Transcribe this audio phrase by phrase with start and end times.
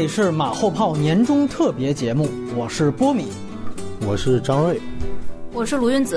[0.00, 2.26] 里是马后炮年终特别节目，
[2.56, 3.26] 我是波米，
[4.06, 4.80] 我是张瑞，
[5.52, 6.16] 我是卢云子。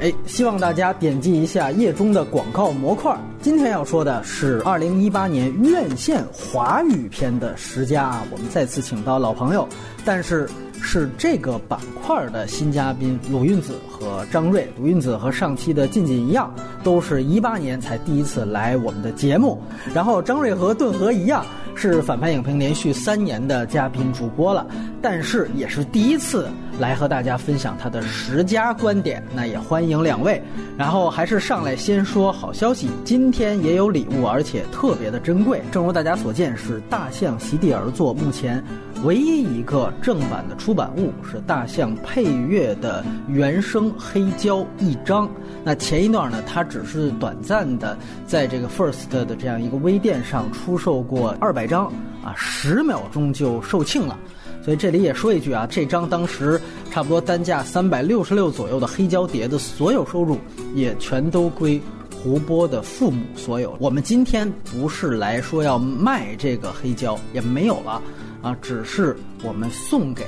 [0.00, 3.16] 哎，希望大家点击一下页中的广告模块。
[3.40, 9.68] 今天要说的是二零一八年院线华语片的十佳，我们再次请到老朋友，
[10.04, 10.50] 但是
[10.82, 14.68] 是这个板块的新嘉宾鲁韵子和张瑞。
[14.78, 16.52] 鲁韵子和上期的静静一样，
[16.82, 19.62] 都是一八年才第一次来我们的节目，
[19.94, 21.44] 然后张瑞和顿河一样。
[21.76, 24.66] 是反派影评连续三年的嘉宾主播了，
[25.00, 26.46] 但是也是第一次
[26.78, 29.22] 来和大家分享他的十佳观点。
[29.34, 30.42] 那也欢迎两位。
[30.76, 35.62] 然后还是上来先说好消息，今天也有礼物，而且特别的珍贵。
[35.72, 38.62] 正如大家所见，是大象席地而坐，目前
[39.02, 45.28] 唯一一个正版的出版物是大象配乐的原声黑胶一张。
[45.64, 51.86] 那前一段呢，它只是短暂的在这个 First 的这样一个微店上出售过二百张
[52.22, 54.18] 啊，十秒钟就售罄了。
[54.62, 60.36] 所以这里也说一句啊，这张当时差不多单价三百六十六左右的黑胶碟的所有收入，
[60.74, 61.80] 也全都归
[62.22, 63.74] 胡波的父母所有。
[63.80, 68.02] 我们今天不是来说要卖这个黑胶，也没有了
[68.42, 70.24] 啊，只是我们送给。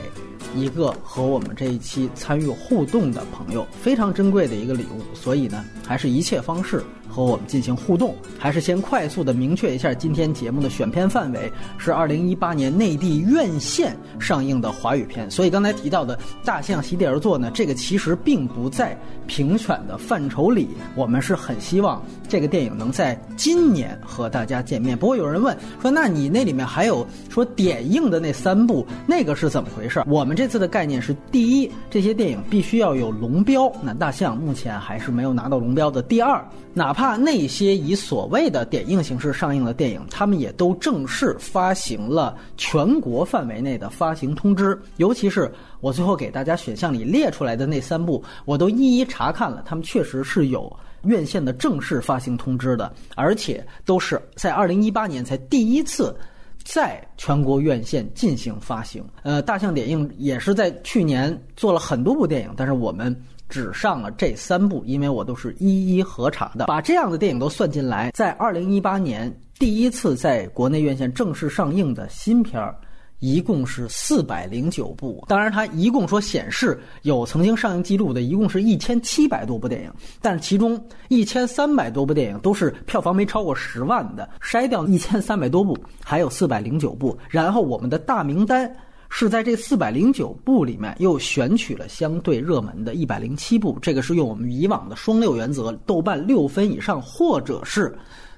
[0.55, 6.85] 一个和我们这一期参与互动的朋友，非常珍贵的一个礼物，所以呢，还是一切方式。
[7.13, 15.31] 和我们进行互动，还是先快速的明确一下今天节目的选片范围是二零一八年内地院线上映的华语片。
[15.31, 18.97] 所以刚才提到的《大象席地而坐》呢，这个其实并不在
[19.27, 20.69] 评选的范畴里。
[20.95, 24.97] 我们是很希望这个电影能在今年和大家见面。
[24.97, 30.03] 不过有人问说，那你那里面还有说点映的那三部，那个是怎么回事？
[30.07, 44.81] 我们这次的概念是：第一，这些电影必须要有龙标，那《大象》目前还是没有拿到龙标的；第二，哪怕怕那些以所谓的点映形式上映的电影，他们也都正式发行了全国范围内的发行通知。
[44.99, 56.17] 尤其是我最后给大家选项里列出来的那三部，我都一一查看了，他们确实是有院线的正式发行通知的，而且都是在二零一八年才第一次
[56.63, 59.05] 在全国院线进行发行。
[59.25, 63.13] 呃，大象点映也是在去年做了很多部电影，但是我们。
[63.53, 66.65] 只上了这三部，因为我都是一一核查的。
[66.65, 72.75] 把这样的电影都算进来，在二零一八年第一次在国内院线正式上映的新片儿，
[73.19, 75.23] 一共是四百零九部。
[75.29, 79.93] 当然，它一共说显示有曾经上映记录的，一共是一千七百多部电影，
[80.23, 84.27] 但是其中一千三百多部电影都是票房没超过十万的。
[84.41, 87.15] 筛掉一千三百多部，还有四百零九部。
[87.29, 88.75] 然后我们的大名单。
[89.15, 97.95] 是在这四百零九部里面又选取了相对热门的一百零七部，这个是用我们以往的双六原则，豆瓣六分以上或者是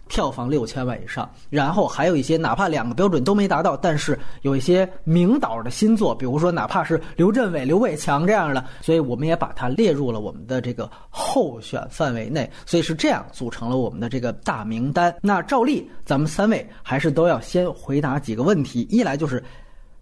[0.08, 1.30] 票房六千万以上。
[1.48, 12.50] 然后还有一些哪怕两个标准都没达到，但是有一些名导的新作，比如说哪怕是刘镇伟、刘伟强这样的，所以我们也把它列入了我们的这个候选范围内。
[12.66, 15.14] 所以是这样组成了我们的这个大名单。
[15.22, 19.40] 那照例咱们三位还是都要先回答几个问题，一来就是。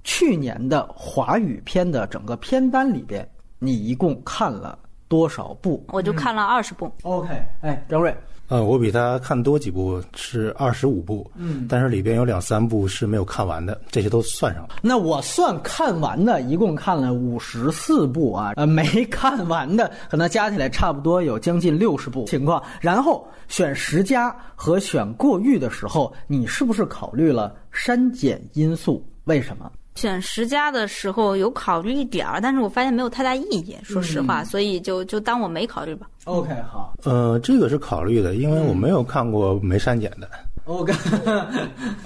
[0.04, 5.84] 去年的华语片的整个片单里边，你一共看了多少部？
[5.88, 6.90] 我就看了二十部。
[7.02, 7.28] OK，
[7.60, 8.14] 哎，张瑞，
[8.48, 11.30] 呃，我比他看多几部，是二十五部。
[11.36, 14.70] 嗯，但是里边有两三部是没有看完的，这些都算上了。
[14.82, 22.62] 那我算看完的，一共看了五十四部啊，呃，没看完的可能加起来差不多有将近六十部情况。
[22.80, 29.06] 然后选十佳和选过誉的时候，你是不是考虑了删减因素？
[29.24, 29.70] 为什么？
[29.94, 36.06] 选十佳的时候有考虑一点儿，但是我发现没有太大意义，说实话，所以就就当我没考虑吧。
[36.24, 36.94] OK，好。
[37.04, 40.28] 呃，这个是考虑的，因为我没有看过没删减的。
[40.64, 40.92] OK，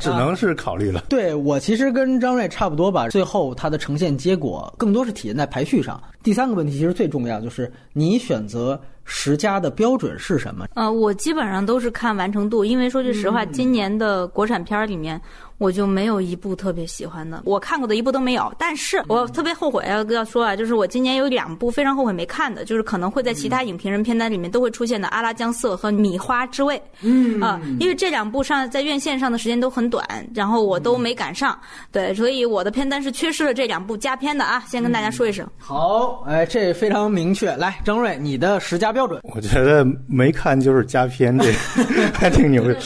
[0.00, 1.04] 只能是考虑了。
[1.10, 6.03] 对我其实跟张瑞差不多吧，最后它的呈现结果更多是体现在排序上。
[6.22, 10.66] 第三个问题其实最重要，就是你选择十佳的标准是什么？
[10.74, 15.21] 呃，我基本上都是看完成度，因为说句实话，今年的国产片儿里面。
[15.58, 18.53] 我就没有一部特别喜欢的，我看过的一部都没有。
[18.58, 26.76] 但是我特别后悔要要说啊，就是我今年有两部非常后悔没看的，就是可能会在其他影评人片单里面都会出现的《阿拉江色》和《米花之味》。
[27.03, 30.04] 嗯啊，因为这两部上在院线上的时间都很短，
[30.34, 31.58] 然后我都没赶上。
[31.91, 35.48] 对，所以我的片单是缺失了这两部佳片的啊，先跟大家说一声。
[35.58, 37.54] 好，哎，这非常明确。
[37.56, 39.20] 来，张瑞，你的十佳标准？
[39.22, 41.50] 我觉得没看就是佳片，这
[42.12, 42.76] 还挺牛的。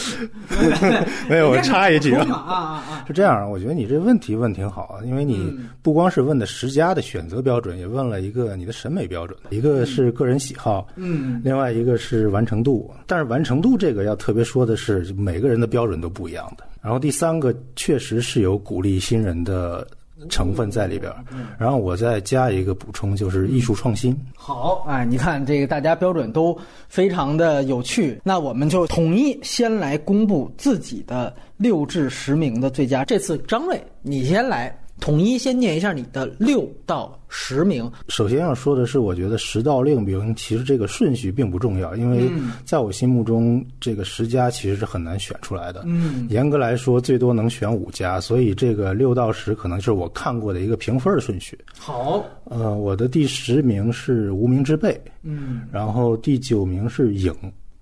[1.28, 2.59] 没有，我插一句啊。
[2.60, 3.04] 啊啊！
[3.06, 5.52] 是这样，我觉得你这问题问挺好啊，因为你
[5.82, 12.90] 不光是问的十佳的选择标准，也问了一个你的审美标准，一个是个人喜好，嗯，另外一个是完成度。
[13.06, 16.64] 但是完成度这个要特别说的是，每个人的标准都不一样的。
[16.82, 19.86] 然后第三个确实是有鼓励新人的。
[20.28, 21.10] 成分在里边，
[21.58, 24.14] 然后我再加一个补充，就是艺术创新。
[24.36, 26.54] 好，哎，你看这个大家标准都
[26.88, 33.04] 非常的有趣，那我们就统一先来公布自己的六至十名的最佳。
[33.04, 34.76] 这次张瑞，你先来。
[34.98, 37.90] 统一先念一下你的六到十名。
[38.08, 42.30] 首先要说的是，我觉得十到六名其实这个顺序并不重要，因为
[42.66, 45.84] 在我心目中，这个十佳其实是很难选出来的。
[45.86, 51.58] 嗯，严格来说，最多能选五家，所以这个六到十可能是我看过的一个评分的顺序。
[51.78, 54.92] 好，呃，我的第十名是《无名之辈》，
[55.22, 57.32] 嗯，然后第九名是《影》，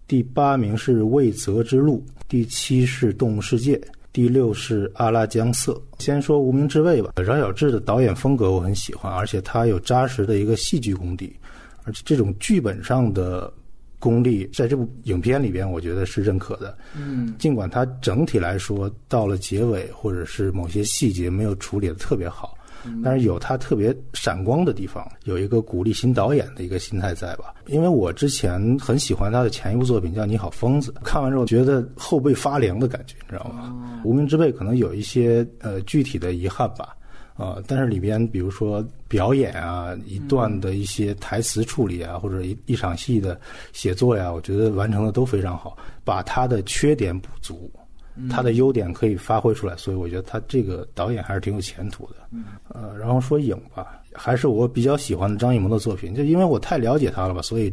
[0.08, 3.76] 第八名是《未泽之路》，第七是《动物世界》。
[4.10, 5.78] 第六是阿拉江色。
[5.98, 11.36] 先说无名之辈吧，饶晓志的导演风格我很喜欢，而且他有扎实的一个戏剧功底，
[11.84, 13.52] 而且这种剧本上的
[13.98, 16.76] 功力在这部影片里边，我觉得是认可的。
[16.96, 22.56] 嗯，尽管它整体来说到了结尾或者是某些细节没有处理的特别好。
[23.02, 27.54] 但是有他特别闪光的地方，有一个鼓励新导演的一个心态在吧？
[27.66, 34.00] 因为我之前很喜欢他的前一部作品叫《你好，疯子》，看完之后觉得后背发凉的感觉，你知道吗？
[34.04, 36.96] 无名之辈可能有一些呃具体的遗憾吧，
[37.34, 43.38] 啊，但是里边比如说表演啊，一段的一些台词处理啊，或者一一场戏的
[43.72, 47.70] 写作呀，我觉得完成的都非常好，把他的缺点补足。
[48.30, 52.14] 他的优点可以发挥出来，所以我觉得他这个导演还是挺有前途的。
[52.68, 57.72] 呃，然后说影吧，还是我比较喜欢的张艺谋的作品，就因为我太了解他了吧，所以，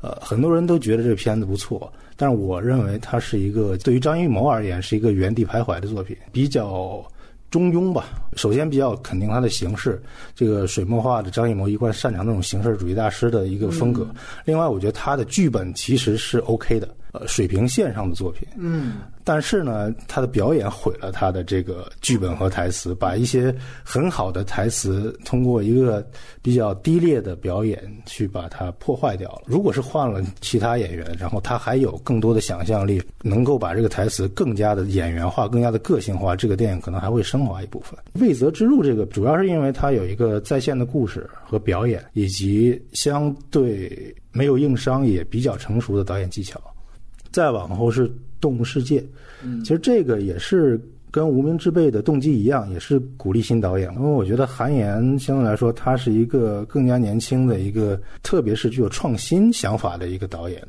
[0.00, 7.04] 呃，很多人都觉得这个片子不错，但是我认为它是一个对于张艺谋而言是一个原地徘徊的作品，比较
[7.50, 8.06] 中庸吧。
[8.34, 10.00] 首先比较肯定它的形式，
[10.34, 14.06] 这个水墨画的张艺谋一贯擅长那种形式主义大师的一个风格。
[14.44, 16.88] 另外，我觉得他的剧本其实是 OK 的。
[17.18, 26.06] 呃，水平线上的作品，嗯，但是呢，他的表演毁了他的这个剧本和台词，把一些很好的台词通过一个
[26.42, 29.42] 比较低劣的表演去把它破坏掉了。
[29.46, 37.98] 如果是换了其他演员，然后他还有更多的想象力，能够把这个台词更加的演员化、更加的个性化，这个电影可能还会升华一部分。
[38.20, 46.60] 《未择之路》这个主要是因为它有一个在线的故事和表演，以及相对没有硬伤也比较成熟的导演技巧。
[47.36, 48.08] 再往后是
[48.40, 49.04] 《动物世界》，
[49.62, 50.80] 其实这个也是
[51.16, 53.90] 跟《无名之辈》的动机一样，也是鼓励新导演。
[53.94, 60.62] 因为我觉得韩延相对来说，他是一个更加年轻的一个，特别是具有创新想法的一个导演。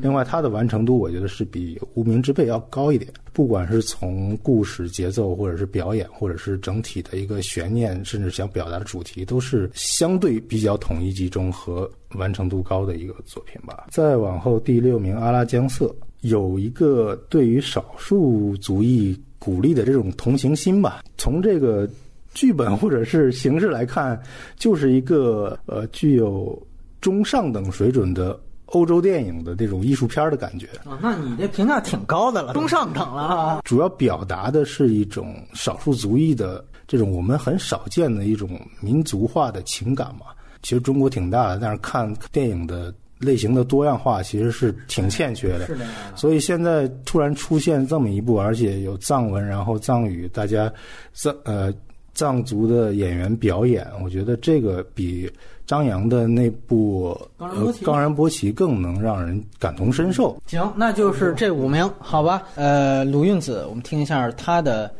[0.00, 11.86] 另外，他的完成度我觉得是比《无名之辈》要高一点，不管是从故事节奏，或者是表演，或者是整体的一个悬念，甚至想表达的主题，都是相对比较统一集中和。
[12.16, 13.86] 完成度高的一个作品吧。
[13.90, 15.86] 再往后，第六名《阿拉江色》
[16.20, 21.02] 有一个对于少数族裔鼓励的这种同情心吧。
[21.18, 21.88] 从这个
[22.32, 24.16] 剧本或者是形式来看，
[24.56, 26.56] 就是一个呃具有
[27.00, 30.68] 中上等水准的欧洲电影的这种艺术片的感觉。
[30.84, 33.60] 啊，那你这评价挺高的了，中上等了啊。
[33.64, 38.48] 主要表达的是一种少数族裔的这种我们很少见的一种
[38.80, 40.26] 民族化的情感嘛。
[40.62, 45.66] 其实中国挺大的，但是看电影的类型的多样化其实是挺欠缺的。
[45.66, 45.86] 是的。
[46.14, 50.70] 所以现在突然出现这么一部，而且有藏文，然后藏语，大家
[51.14, 51.72] 藏呃
[52.12, 55.30] 藏族的演员表演，我觉得这个比
[55.66, 57.16] 张扬的那部
[57.84, 60.36] 《冈仁波齐》更能让人感同身受。
[60.46, 62.42] 行，那就是这五名，好吧？
[62.56, 64.92] 呃，鲁韵子，我们听一下他的。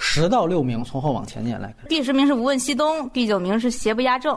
[0.00, 1.88] 十到六名，从后往前念来看。
[1.88, 4.32] 第十名是《无问西东》，第九名是《邪不压正》，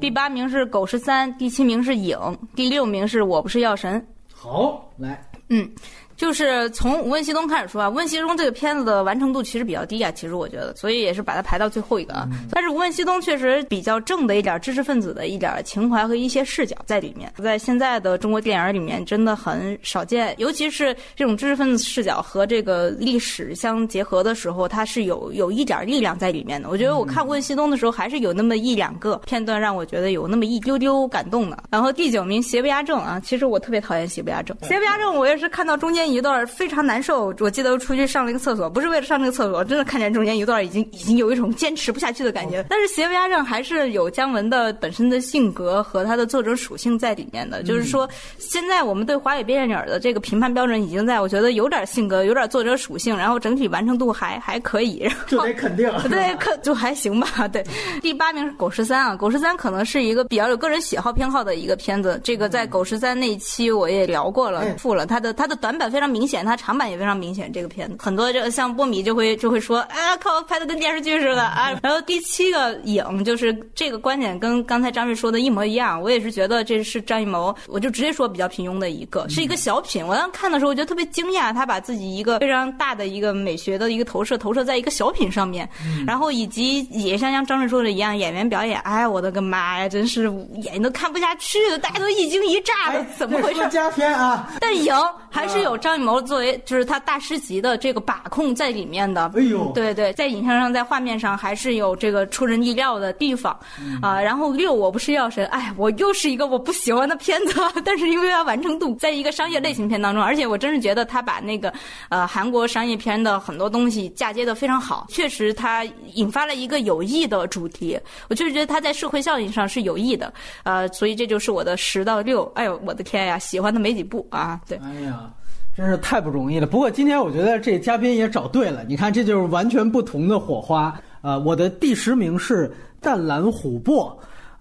[0.00, 2.18] 第八名是《狗十三》，第七名是《影》，
[2.56, 4.04] 第六名是我不是药神。
[4.34, 5.70] 好，来，嗯。
[6.16, 12.28] 就是从《无问西东》开始说啊，《无问西东》这个片子的完成度其实比较低啊，其实我觉得，所以也是把它排到最后一个啊。
[12.50, 26.68] 但是《无问西东》确实比较正的一点知识分子的一点情怀和一些视角在里面，在现在的中国电影里面真的很少见，尤其是这种知识分子视角和这个历史相结合的时候，它是有有一点力量在里面的。
[26.68, 31.64] 我觉得我看《无问西东》的时候，还是有那么一两个片段让我觉得有那么一丢丢感动的。
[31.70, 36.03] 然后第九名《邪不压正》啊，其实我特别讨厌《邪不压正》，《邪不压正》我也是看到中间。
[36.04, 42.64] 间一段非常难受，我记得出去上了一个厕所，不是为了上那个厕所，真的看见中间一段已经已经有一种坚持不下去的感觉。
[42.68, 47.62] 但是邪不压正还是有姜文的本身的性格和他的作者属性在里面的。
[47.62, 48.08] 就是说，
[48.38, 55.10] 现在我们对华语电影的这个评判标准已经在我觉得有点性格，有点作者属性，然后整体完成度还还可以。
[55.26, 55.90] 这得肯定。
[56.10, 57.48] 对，可就还行吧。
[57.48, 57.64] 对，
[58.02, 62.20] 第八名是《狗十三》啊，《狗十三》可能是一个比较有个人喜好偏好的一个片子。
[62.22, 65.06] 这个在《狗十三》那一期我也聊过了，付了。
[65.06, 67.50] 他的他的短板非常明显，它长板也非常明显。
[67.52, 71.70] 这个片子很多就像波米就会就会说，啊，靠，拍的跟电视剧似的啊。
[71.82, 80.04] 然后第七个影就是这个观点跟刚才张瑞说的一模一样，我也是觉得这是张艺谋，我就直接说比较平庸的一个，是一个小品。
[80.04, 85.68] 我当时看的时候，我觉得特别惊讶，他把自己一个非常大的一个美学的一个投射投射在一个小品上面，
[86.06, 90.24] 然后以及也像像张瑞说的一样，演员表演，哎，我的个妈呀，真是
[90.62, 93.66] 眼睛都看不下去了，大家都一惊一乍的，怎么回事？
[93.68, 94.94] 加片啊，但影。
[95.30, 99.30] 还是有张艺谋作为就是他大师级的这个把控在里面的。
[99.36, 103.54] 哎呦，对对，在影像上，在画面上还是有这个出人意料的地方
[104.00, 104.18] 啊。
[104.18, 111.70] 然后六，我不是药神，哎，我又是一个我不喜欢的 片子，但是因为它完成度在一个商业类型片当中，而且我真是觉得他把那个
[112.08, 118.00] 呃韩国商业片的很多东西嫁接的非常好，确实他引发了一个有益的主题。
[118.30, 122.50] 我就是觉得他在社会效应上是有益的，呃，所以这就是我的十到六。
[122.54, 124.78] 哎呦，我的天呀，喜欢的没几部啊，对。
[124.78, 125.28] 哎呀。
[125.76, 126.66] 真是太不容易了。
[126.66, 128.84] 不过今天我觉得这嘉宾也找对了。
[128.84, 130.94] 你看，这就是完全不同的火花。
[131.20, 132.68] 呃，我的第十名是
[133.00, 134.16] 《淡蓝琥珀》，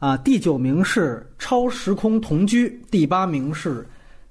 [0.05, 3.85] 啊，第九名是《超时空同居》，第八名是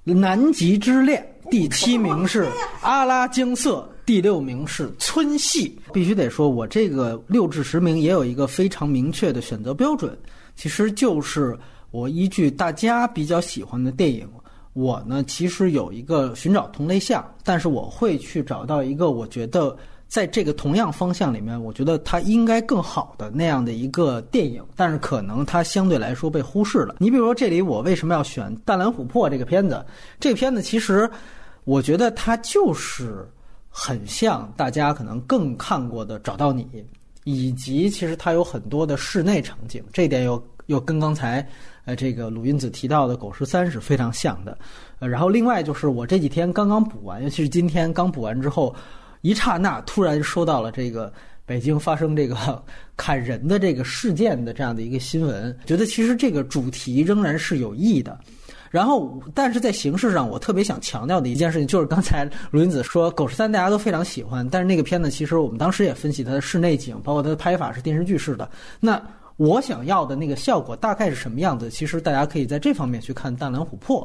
[0.13, 2.43] 《南极之恋》，第七名是
[2.81, 5.69] 《阿拉姜色》，第六名是《村系》。
[5.93, 10.17] 必须得说，我这个六至十名也有一个非常明确的选择标准，
[10.55, 11.57] 其实就是
[11.91, 14.27] 我依据大家比较喜欢的电影。
[14.73, 19.77] 我呢，其实有一个寻找同类项，但是我会去找到一个我觉得
[20.07, 26.95] 在这个同样方向里面，我觉得它应该更好的那样的一个电影，但是可能它相对来说被忽视了。
[26.97, 29.85] 你比如说，这里我为什么要选《淡蓝琥珀》这个片子？
[30.19, 31.07] 这个片子其实
[31.65, 33.27] 我觉得它就是
[33.69, 36.63] 很像大家可能更看过的《找到你》，
[37.25, 41.47] 以及其实它有很多的室内场景，这点又又跟刚才。
[41.85, 44.57] 呃，这个鲁云子提到的《狗十三》是非常像的，
[44.99, 48.73] 呃，然后另外就是我这几天刚刚补完，尤其是今天刚补完之后，
[49.19, 51.11] 一刹那突然收到了这个
[51.45, 52.63] 北京发生这个
[52.95, 58.17] 砍人的这个事件的这样的一个新闻，觉得其实这个主题仍然是有意义的。
[58.71, 68.49] 然后，但是在形式上，我特别想强调的一件事情就是刚才鲁云子说《狗十三》大家都非常喜欢，但是那个片子其实我们当时也分析它的室内景，包括它的拍法是电视剧式的，
[68.79, 69.01] 那。
[69.37, 71.69] 我想要的那个效果大概是什么样子？
[71.69, 74.01] 其实大家可以在这方面去看《淡蓝琥珀》，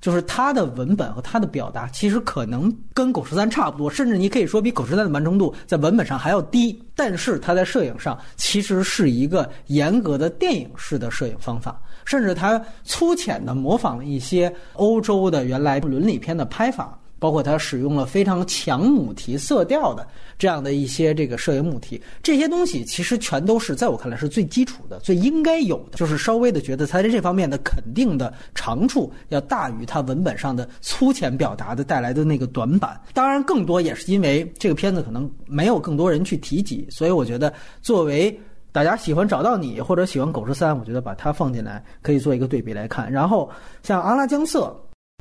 [0.00, 6.82] 就是它的文本和它的表达，其实可能跟《狗十三》差不多，甚至你可以说比《狗十三》的完成度在文本上还要低。
[6.94, 16.98] 但是它在摄影上其实是一个严格的电影式的摄影方法，甚至它粗浅的模仿了一些欧洲的原来伦理片的拍法。
[17.22, 20.04] 包括它使用了非常强母题色调的
[20.36, 33.00] 这样的一些这个摄影母题，这些东西其实全都是在我看来是最基础的、最应该有的，就是稍微的觉得它在这方面的肯定的长处要大于它文本上的粗浅表达的带来的那个短板。
[33.14, 38.36] 当然，更多也是因为这个片子可能没有更多人去提及，所以我觉得作为
[38.72, 43.08] 大家喜欢找到你或者喜欢《狗十三》，我觉得把它放进来可以做一个对比来看。
[43.08, 43.48] 然后
[43.84, 44.76] 像《阿拉姜色》，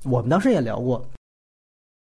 [0.10, 1.06] 我们当时也聊过。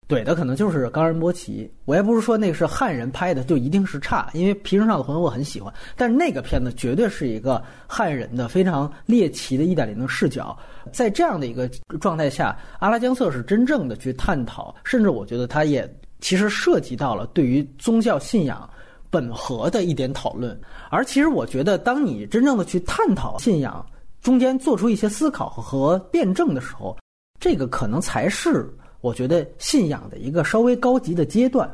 [0.08, 10.54] 怼的可能就是冈仁波齐，我也不是说那个是汉人拍的就一定是差，因为《皮绳上的魂》我很喜欢，但是那个片子绝对是一个汉人的非常猎奇的一点零的视角，
[10.92, 11.66] 在这样的一个
[11.98, 15.88] 状态下，阿拉江瑟是真正的去探讨，甚至我觉得它也
[16.20, 18.68] 其实涉及到了对于宗教信仰
[19.08, 23.84] 本核的一点讨论，而其实我觉得，当你真正的去探讨信仰
[24.20, 26.98] 中间做出一些思考和辩证的时候，
[27.40, 28.68] 这个可能才是。
[29.02, 31.70] 我觉得信仰的一个稍微高级的阶段，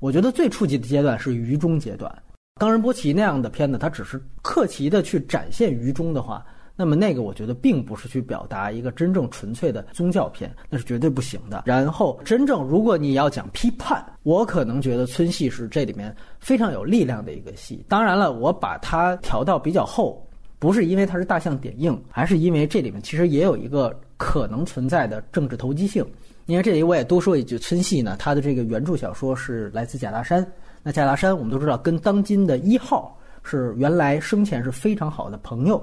[0.00, 2.12] 我觉得最初级的阶段是愚忠阶段。
[2.60, 6.44] 冈仁波齐那样的片子，它只是客气的去展现愚忠的话，
[6.76, 11.62] 那么那个我觉得并不是去表达一个真正纯粹的宗教片，那是绝对不行的。
[11.66, 17.84] 然后，真正如果你要讲批判，我可能觉得村戏是这里面非常有力量的一个戏。
[17.88, 26.04] 当然了，我把它调到比较厚，不是因为它是大象点映，还是因为这里面其实也有一个可能存在的政治投机性。
[26.46, 30.46] 因为这里我也多说一句，村戏呢，它的这个原著小说是来自贾大山。
[30.82, 35.80] 那贾大山我们都知道，跟当今的一号是原来生前是非常好的朋友，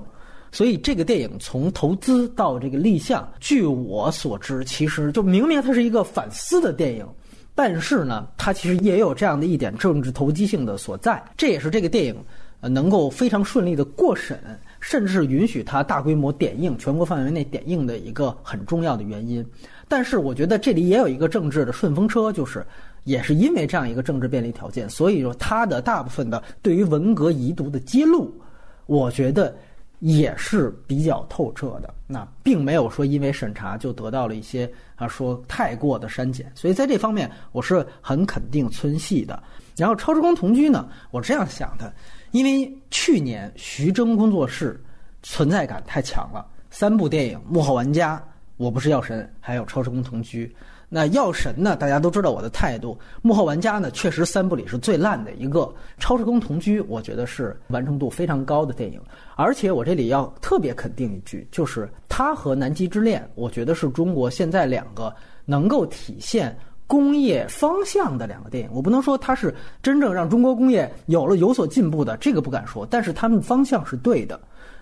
[0.52, 7.08] 所以这个电影从投资到这个立项，据我所知，其实就明明它是一个反思的电影，
[7.56, 11.24] 但是呢，它其实也有这样的一点政治投机性的所在。
[11.38, 12.16] 这也是这个电影
[12.60, 14.38] 呃能够非常顺利的过审，
[14.82, 19.46] 甚至允许它大规模点映、全国范围内点映的一个很重要的原因。
[19.90, 22.66] 但是我觉得这里也有一个政治的顺风车，就是
[23.04, 28.34] 也是因为这样一个政治便利条件，所以说他的大部分的对于文革遗毒的揭露，
[28.86, 29.54] 我觉得。
[30.02, 39.44] 也是比较透彻的，那并没有说因为审查就得到了一些啊说太过的删减，所以在这方面我是很肯定村系的。
[39.76, 41.94] 然后超时空同居呢，我这样想的，
[42.32, 44.82] 因为去年徐峥工作室
[45.22, 48.16] 存在感太强了，三部电影《幕后玩家》
[48.60, 50.54] 《我不是药神》还有超时空同居。
[50.90, 51.78] 那药神呢？
[51.78, 53.00] 大家都知道我的态度。
[53.22, 55.74] 幕后玩家呢，确实三部里是最烂的一个。
[55.98, 59.00] 超时空同居，我觉得是完成度非常高的电影。
[59.38, 66.54] 而且我这里要特别肯定一句，就是它和南极之恋，我觉得是中国现在两个能够体现
[66.86, 68.70] 工业方向的两个电影。
[68.74, 72.86] 我不能说它是真正让中国工业有了有所进步的，这个不敢说。
[72.86, 74.38] 但是他们方向是对的。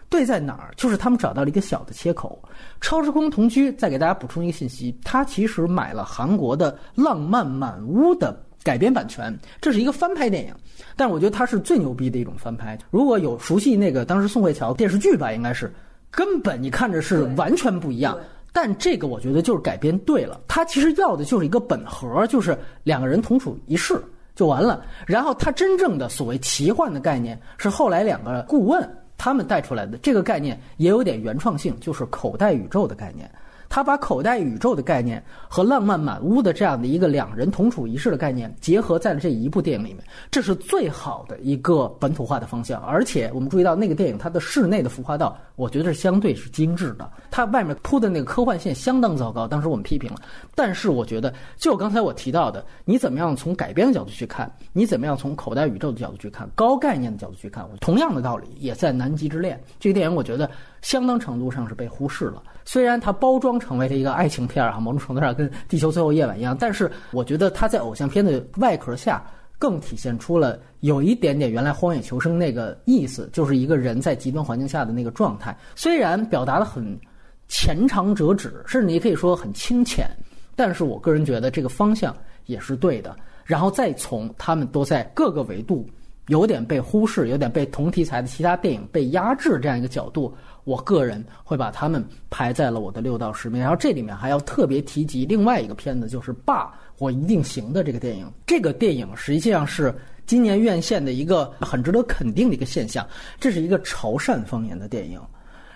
[0.09, 0.71] 对在哪儿？
[0.75, 2.41] 就是他们找到了一个小的切口。
[2.79, 10.53] 超时空同居，再给大家补充一个信息：他其实买了韩国的《浪漫满屋》的改编版权，这是一个翻拍电影。
[10.95, 12.77] 但我觉得它是最牛逼的一种翻拍。
[12.89, 15.71] 如果有熟悉那个当时宋慧乔电视剧吧，应该是
[16.09, 18.17] 根本你看着是完全不一样。
[18.53, 20.41] 但这个我觉得就是改编对了。
[20.47, 24.01] 他其实要的就是一个本核，就是两个人同处一室
[24.35, 24.83] 就完了。
[25.05, 28.89] 然后他真正的所谓奇幻的概念，是后来两个顾问。
[29.17, 33.29] 他们带出来的这个概念也有点原创性，就是口袋宇宙的概念。
[33.69, 42.81] 他把口袋宇宙的概念和浪漫满屋的这样的一个两人同处一室的概念结合在了这一部电影里面，这是最好的一个本土化的方向。
[42.81, 47.09] 而且我们注意到那个电影它的室内的服化道，我觉得是相对是精致的。
[47.29, 50.17] 它外面铺的那个科幻线相当糟糕，当时我们批评了。
[50.55, 60.49] 但是我觉得，就刚才我提到的，你怎么样从改编的角度去看，你怎么样从口袋宇宙的角度去看，高概念的角度去看，同样的道理也在《南极之恋》这个电影，我觉得
[60.81, 62.41] 相当程度上是被忽视了。
[62.67, 69.25] 虽然它包装成为了一个爱情片儿哈，某种程度上跟《地球最后夜晚》一样，但是我觉得它在偶像片的外壳下，
[69.57, 75.57] 更体现出了有一点点原来《荒野求生》那个意思，就是一个人在极端环境下的那个状态。
[75.75, 76.99] 虽然表达的很
[77.47, 80.05] 浅尝辄止，甚至你可以说很清浅，
[80.53, 82.13] 但是我个人觉得这个方向
[82.47, 83.15] 也是对的。
[83.45, 85.87] 然后再从他们都在各个维度
[86.27, 90.35] 有点被忽视、有点被同题材的其他电影被压制这样一个角度。
[90.67, 98.29] 我个人会把他们排在了我的六到十名，然后这里面还要特别提及另外一个片子，就是《爸，我一定行》的这个电影。
[98.45, 103.07] 这个电影实际上是今年院线的一个很值得肯定的一个现象。
[103.39, 105.21] 这是一个潮汕方言的电影，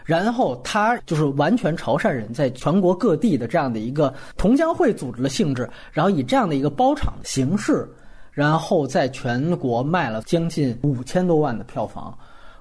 [0.03, 7.89] 然后它就是完全潮汕人在全国各地的这样的一个同乡会组织的性质，然后以这样的一个包场形式，
[8.29, 12.13] 然后在全国卖了将近五千多万的票房。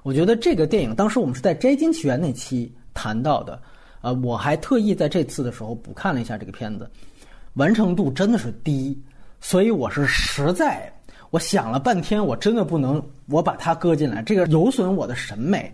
[0.03, 3.61] 我觉得这个电影当时我们是在《摘金奇缘》那期谈到的，
[4.01, 6.89] 呃，我还特意在这次的时候补看了一下这个片子，
[7.53, 8.99] 完成度真的是低，
[9.39, 10.91] 所以我是实在
[11.29, 15.71] 我想了半天，我真的不能我把它搁进来，这个有损我的审美。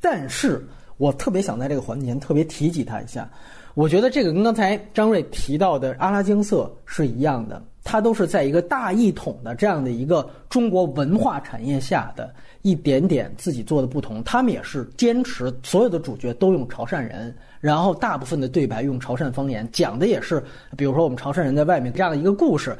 [0.00, 3.28] 但是我特别想在这个环节特别提及它一下，
[3.74, 12.34] 我觉得这个跟刚才张瑞提到的《阿拉丁色》是一样的，它都是在一个大一统的这样的一个中国文化产业下的。
[12.66, 20.42] 一点点自己做的不同，他们也是坚持所有的主角都用潮汕人，然后大部分的对白用潮汕方言，讲的也是，
[20.76, 22.76] 比如说我们潮汕人在外面这样的一个故事，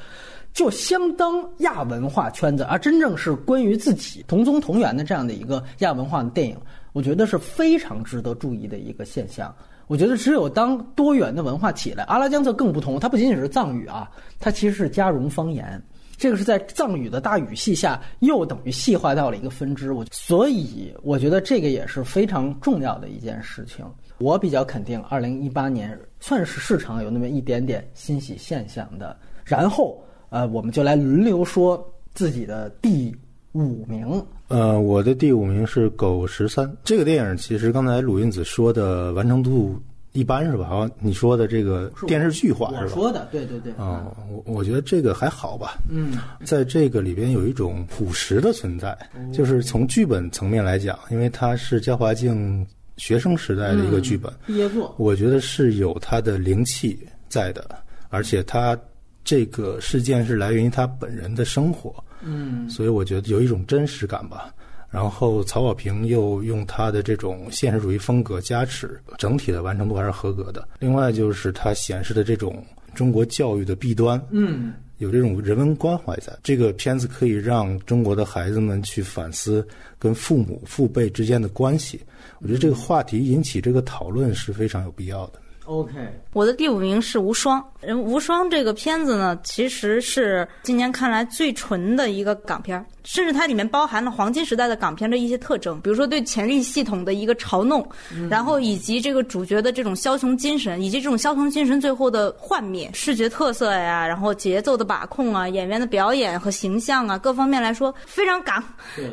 [0.53, 6.57] 就相当亚文化圈子，而真正是关于自己同宗同源的这样的一个亚文化的电影，
[6.93, 9.55] 我觉得是非常值得注意的一个现象。
[9.87, 15.81] 我觉得只有当多元的文化起来，阿拉江色更不同，它不仅仅是藏语啊，它其实是加绒方言。
[16.17, 19.93] 这个是在藏语的大语系下，又等于细化到了一个分支。
[19.93, 23.85] 我所以我觉得这个也是非常重要的一件事情。
[24.19, 29.15] 我比较肯定，二零一八年算是市场有那么一点点欣喜现象的。
[29.45, 33.15] 然后，呃，我们就来轮流说自己的第
[33.53, 34.25] 五名。
[34.49, 37.37] 呃，我的第五名是《狗十三》这个电影。
[37.37, 39.79] 其实刚才鲁云子说的完成度。
[40.17, 40.67] 一般是吧？
[40.67, 42.83] 啊，你说的这个电视剧化是吧？
[42.83, 43.73] 我说的，对对对。
[43.75, 45.77] 啊，我我觉得这个还好吧。
[45.91, 48.97] 嗯，在这个里边有一种朴实的存在，
[49.33, 56.99] 就是从剧本层面来讲，因为它是焦华静学生时代的一个剧本，毕业作，我觉得是有它的灵气
[57.29, 57.69] 在的，
[58.09, 58.79] 而且它
[59.23, 64.55] 这个事件是来源于他本人的生活，嗯，所以我觉得有一种真实感吧。
[64.97, 70.67] 然后曹保平又用他的这种现实主义风格加持，整体的完成度还是合格的。
[70.79, 76.33] 另外就是他显示的这种中国教育的弊端，嗯，有这种人文关怀在。
[76.43, 82.01] 这个片子可以让中国的孩子们去反思跟父母父辈之间的关系。
[82.39, 85.33] 我觉得这个话题引起这个讨论是非常有必要的。
[85.67, 85.93] OK，
[86.33, 87.61] 我的第五名是《无双》。
[87.81, 97.89] 人《无双》这个片子呢，其实是今年看来最纯的一个港片儿，甚至它里面包含了黄金时代的港片的一些特征，比如说对权力系统的一个嘲弄，
[98.29, 108.63] 然后以及这个主角的这种枭雄精神，以及这种枭雄精神最后的幻灭、视觉特色呀，然后节奏的把控啊，演员的表演和形象啊，各方面来说非常港。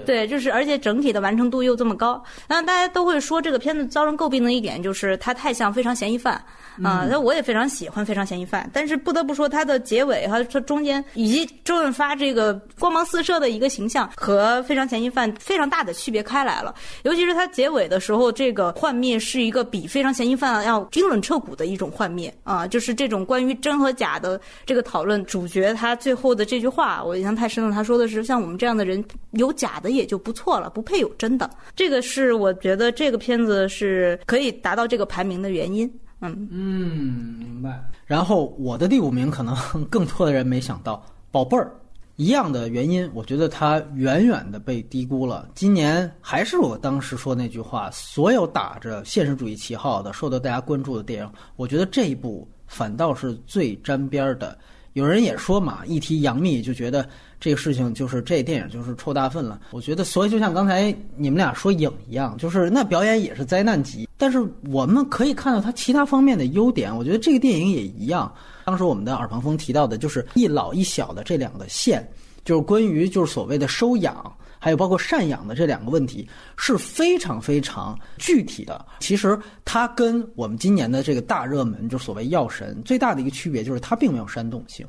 [0.07, 6.35] 对，就是而且整体的完成度又这么高，那大家都会说这个片子遭人诟病的一点就是它太像《非常嫌疑犯》
[6.81, 35.91] 啊，那、我也非常喜欢《非常嫌疑犯》，但是不得不说它的结尾和它中间以及周润发这个光芒四射的一个形象和《非常嫌疑犯》非常大的区别开来了，尤其是它结尾的时候，这个幻灭是一个比《非常嫌疑犯》要冰冷彻骨的一种幻灭啊，就是这种关于真和假的这个讨论，主角他最后的这句话我印象太深了，他说的是像我们这样的人有假的也就不错了，不配有真的，这个是我觉得这个片子是可以达到这个排名的原因。
[36.31, 37.83] 嗯，嗯，明白。
[38.05, 39.55] 然后我的第五名可能
[39.85, 41.71] 更多的人没想到，宝贝儿。
[42.15, 45.49] 一样的原因，我觉得他远远的被低估了。
[45.55, 54.55] 今年还是我当时说那句话，所有打着现实主义旗号的、受到大家关注的电影，我觉得这一部反倒是最沾边的。
[54.93, 57.07] 有人也说嘛，一提杨幂就觉得
[57.39, 59.59] 这个事情就是这电影就是臭大粪了。
[59.71, 66.95] 我觉得，所以就像刚才你们俩说影一样，就是那表演也是灾难级，但是我们可以看到它其他方面的优点。
[66.95, 68.31] 我觉得这个电影也一样。
[68.65, 72.07] 当时我们的耳旁风提到的就是一老一小的这两个线，
[72.45, 74.33] 就是关于就是所谓的收养。
[74.63, 78.85] 还有包括赡养的这两个问题是非常非常具体的。
[79.01, 84.87] 其实它跟我们今年的这个大热门，就所谓《药神》最大的一个区别就是它并没有煽动性，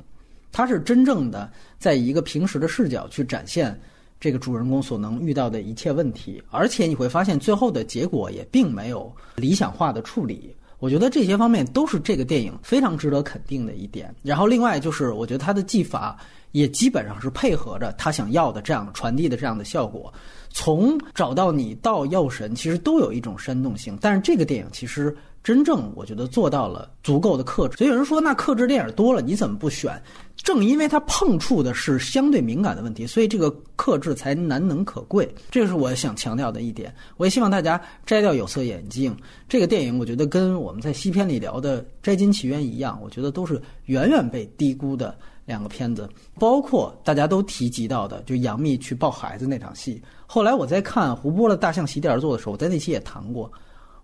[0.52, 3.76] 它是真正的在一个平时的视角去展现
[4.20, 10.54] 这个主人公所能遇到的一切问题，而且你会发现最后的结果也并没有理想化的处理。
[10.78, 14.14] 我觉得这些方面都是这个电影非常值得肯定的一点。
[14.22, 16.16] 然后另外就是，我觉得它的技法。
[16.54, 20.12] 也基本上是配合着他想要的这样传递的这样的效果，
[20.50, 23.98] 从找到你到药神，其实都有一种煽动性。
[24.00, 27.76] 但是这个电影其实真正我觉得做到了足够的克制。
[27.76, 30.00] 所以有人说，那克制电影多了，你怎么不选？
[30.36, 35.28] 正因为它碰触的是相对敏感的问题，所以这个克制才难能可贵。
[35.50, 36.94] 这是我想强调的一点。
[37.16, 39.12] 我也希望大家摘掉有色眼镜。
[39.48, 45.18] 这个电影，我觉得跟我们在西片里聊的《摘金奇缘》一样，我觉得都是远远被低估的。
[45.46, 50.02] 两个片子，包括大家都提及到的，就杨幂去抱孩子那场戏。
[50.26, 53.50] 后来我在看胡波的《大象席地而坐》的时候，我在那期也谈过，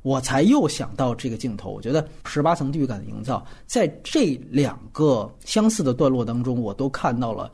[0.02, 1.70] 我才又想到这个镜头。
[1.70, 7.50] 我觉得十八层地狱感的营造，在这两个相似的段落当中，我都看到了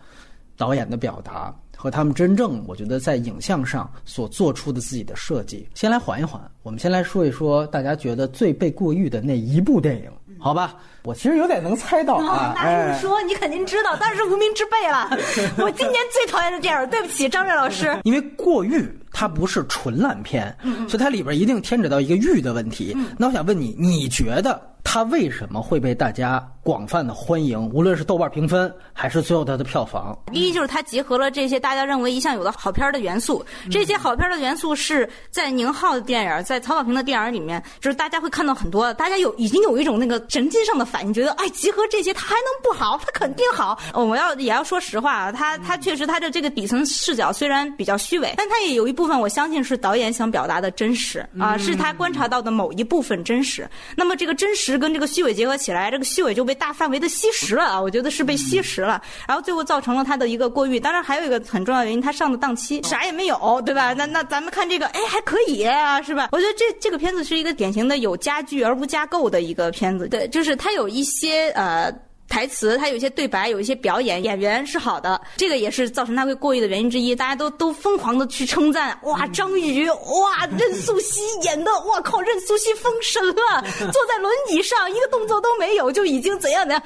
[0.56, 5.68] 导演的表达和他们真正我觉得在影像上所做出的自己的设计。
[5.74, 10.10] 先来缓一缓，我们先来说一说大家觉得最被过誉的那一部电影，
[10.46, 10.74] 好吧？
[11.02, 15.10] 我其实有点能猜到啊，那你说你肯定知道，当然是无名之辈了。
[15.58, 17.96] 我今年最讨厌的电影，对不起，张瑞老师。
[18.04, 20.56] 因为过誉它不是纯烂片，
[20.88, 22.96] 所以它里边一定牵扯到一个欲的问题。
[23.18, 27.68] 那我想问你，你觉得它为什么会被大家广泛的欢迎？
[27.70, 30.16] 无论是豆瓣评分，还是最后它的票房？
[30.32, 42.96] 第一就是它结合了这些大家认为一向有的好片的元素，这些好片的元素是在宁浩的电影，在曹保平的电影里面，就是大家会看到很多，大家有已经有一种那个神经上的反应，觉得哎，集合这些它还能不好？
[43.04, 43.76] 它肯定好。
[43.92, 53.68] 我们要也要说实话啊，它它确实它的这个底层视角虽然比较虚伪，但它也有一部分我相信是导演想表达的真实啊，是他观察到的某一部分真实。
[53.96, 60.78] 那么这个真实跟这个虚伪结合起来，这个虚伪就被大范围的吸食了啊，我觉得是被吸食了，然后最后造成了他的一个过誉。
[60.78, 63.92] 当然还有一个很重要的原因，他上的档期啥也没有，对吧？
[63.92, 66.28] 那那咱们看这个，哎，还可以啊，是吧？
[66.32, 71.92] 我觉得这这个片子是一个典型的有加剧而不加构的一个片子，对，就是它有一些呃。
[72.28, 77.14] 台词，他有一些对白，有一些表演，演员是好的，这个也是造成他会过誉的原因之一。
[77.14, 86.82] 大家都都疯狂的去称赞，哇，张宇，哇，任素汐演的，哇靠，任素汐封神了， 坐在轮椅上，一个动作都没有，就已经怎样怎样。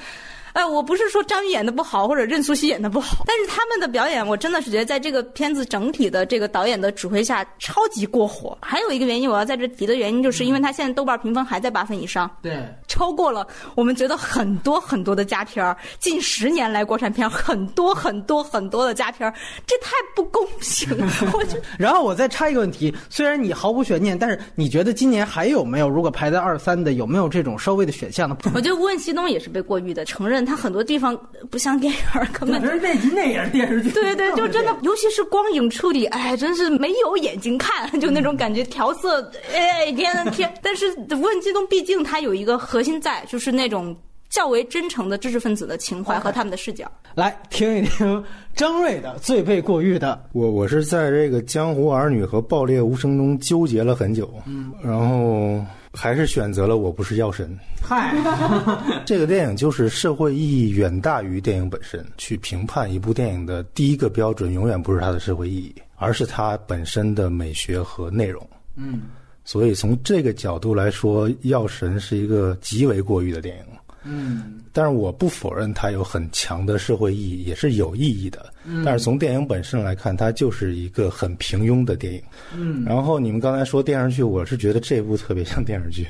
[0.52, 8.56] 哎，我不是说张译演的不好，或者任素汐演的不好，但是他们的表演，我真的是觉得在这个片子整体的这个导演的指挥下，超级过火。
[8.60, 12.58] 还有一个原因，我要在这提的原因，就是因为他现在豆瓣评分还在八分以上，对，
[12.88, 19.34] 超过了我们觉得很多很多的佳片儿，近十年来国产片很多很多很多的佳片儿，
[19.66, 21.06] 这太不公平了。
[21.32, 25.88] 我觉得然后我再插一个问题，虽然你毫无悬念，但是你觉得今年还有没有？
[25.88, 28.36] 如果排在二三的，有没有这种稍微的选项呢？
[28.54, 31.16] 我觉得《无问西东》也是被过誉的，承认他很多地方
[31.50, 32.68] 不像电影儿，根本就。
[32.76, 33.90] 那那也是电视剧。
[33.90, 40.52] 对对，就真的，尤其是光影处理，哎，真是没有眼睛看，就那种感觉，调色，哎，天呐天！
[40.62, 43.96] 但是《无问西东》毕竟它有一个核心在，就是那种
[44.28, 46.90] 较为真诚的知识分子的情怀和他们的视角。
[47.16, 48.24] 来听一听
[48.54, 50.22] 张瑞的最被过誉的。
[50.32, 55.60] 我我是在这个江湖儿女和爆裂无声中纠结了很久，嗯，然后
[55.92, 57.58] 还是选择了我不是药神。
[57.82, 58.14] 嗨，
[59.04, 62.04] 这个电影就是社会意义远大于电影本身。
[62.16, 68.48] 去评判一部电影的第一个标准，永远不是它的社会意义，而是它本身的美学和内容。
[68.76, 69.02] 嗯，
[69.44, 73.64] 所以从这个角度来说，《药神》是一个极为过誉的电影。
[74.02, 78.52] 嗯，但是我不否认它有很强的社会意义，也是有意义的。
[78.84, 82.22] 但是从电影本身来看，它就是一个很平庸的电影。
[82.56, 86.06] 嗯，然后你们刚才说电视剧，我是觉得这部特别像电视剧，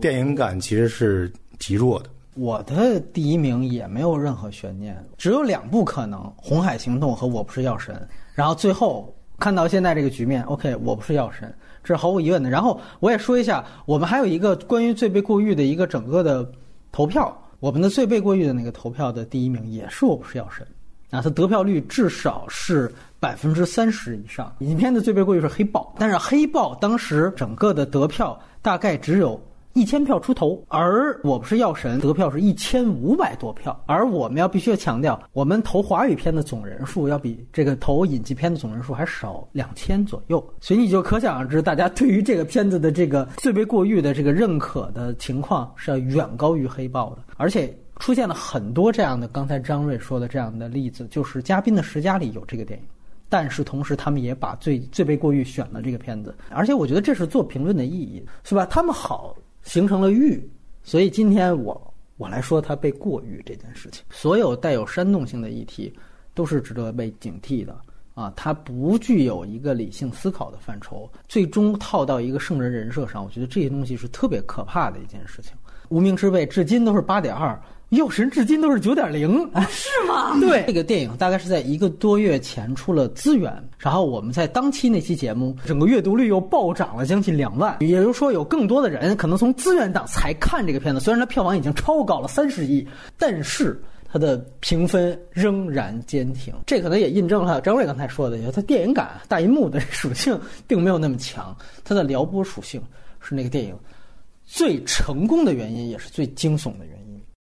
[0.00, 2.10] 电影感其实是极弱的。
[2.34, 7.94] 我的第一名也没有任何悬念，只有两部可能：《红海行动》和《我不是药神》。
[8.32, 12.48] 然后最后看到现在这个局面，OK，我不是药神，这是毫无疑问的。
[12.48, 16.48] 然后我也说一下，我们还有一个关于最被过誉的一个整个的
[16.98, 20.66] 投票，我们的最被过誉的那个投票的第一名也是《我不是药神》，
[21.16, 24.52] 啊，它得票率至少是百分之三十以上。
[24.58, 29.40] 影片的最被过誉是《黑豹》，但是《黑豹》当时整个的得票大概只有。
[29.74, 52.84] 一千票出头，而我不是药神得票是一千五百多票，而我们要必须要强调，我们投华语片的总人数要比这个投引进片的总人数还少两千左右，所以你就可想而知，大家对于这个片子的这个最被过誉的这个认可的情况是要远高于黑豹的，而且出现了很多这样的刚才张瑞说的这样的例子，就是嘉宾的十佳里有这个电影。
[53.28, 58.66] 但是同时，他们也把最最被过誉选了这个片子，而且我觉得这是做评论的意义，是吧？
[58.66, 59.36] 他们好。
[59.68, 60.42] 形成了欲，
[60.82, 64.02] 所以今天我我来说它被过誉这件事情。
[64.08, 65.92] 所有带有煽动性的议题
[66.32, 67.78] 都是值得被警惕的
[68.14, 68.32] 啊！
[68.34, 75.52] 它不具有一个理性思考的范畴，最终套到一个圣人人设上，我觉得这些东西是特别可怕的一件事情。
[75.90, 77.60] 无名之辈至今都是八点二。
[77.90, 80.38] 药神至今都是九点零，是吗？
[80.40, 91.00] 对，这个电影大概是在一个多月前出了资源，然后我们在当期那期节目，整个阅读率又暴涨了将近两万，也就是说有更多的人可能从资源档才看这个片子。
[91.00, 96.52] 虽然它票房已经超高了三十亿，但是它的评分仍然坚挺。
[96.66, 102.82] 这可能也印证了张瑞刚才说的，它电影感、大银幕的属性并没有那么强，它的撩拨属性
[103.18, 103.74] 是那个电影
[104.44, 106.97] 最成功的原因，也是最惊悚的原因。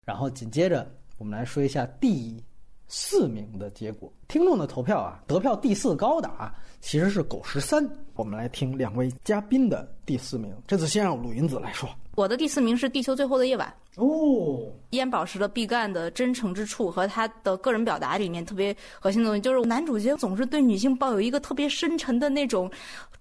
[0.09, 2.43] 然后紧接着，我们来说一下第
[2.87, 4.11] 四名的结果。
[4.27, 7.87] 听众的投票啊，得票第四高的啊，其实是狗十三。
[8.15, 10.51] 我们来听两位嘉宾的第四名。
[10.65, 11.87] 这次先让鲁云子来说。
[12.15, 13.71] 我的第四名是《地球最后的夜晚》
[14.03, 22.69] 哦，烟宝石的毕赣的真诚之处和他的个人表达里面特别核心的东西，就是男主角总是对女性抱有一个特别深沉的那种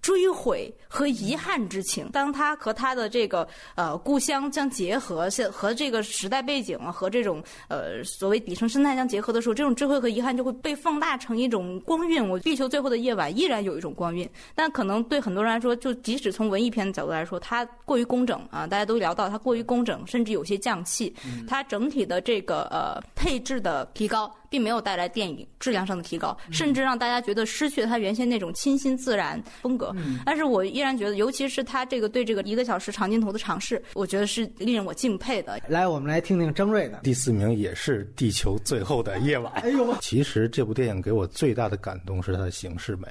[0.01, 2.09] 追悔和遗憾之情。
[2.11, 12.27] 当他和他的这个呃故乡相结合，现和这个时代背景和这种呃所谓底层生态相结合的时候，这种追悔和遗憾就会被放大成一种光晕。
[12.29, 18.89] 我《地球最后的夜晚》依然有一种光晕，但可能对很多人来说，就即使从文艺片的角度来说，它过于工整啊，大家。
[18.89, 21.15] 都聊到它过于工整，甚至有些降气。
[21.47, 29.95] 它整体的这个呃配置的提高，并没有带来电影质量上的提高，甚至让大家觉得失去了它原先那种清新自然风格。
[30.25, 35.59] 但是我依然觉得，尤其是它这个对这个一个小时长镜头的尝试，我觉得是令人我敬佩的。
[35.67, 39.53] 来，我们来听听张瑞的第四名，也是《地球最后的夜晚》。
[39.61, 43.07] 哎呦，其实这部电影给我最大的感动是它的形式美。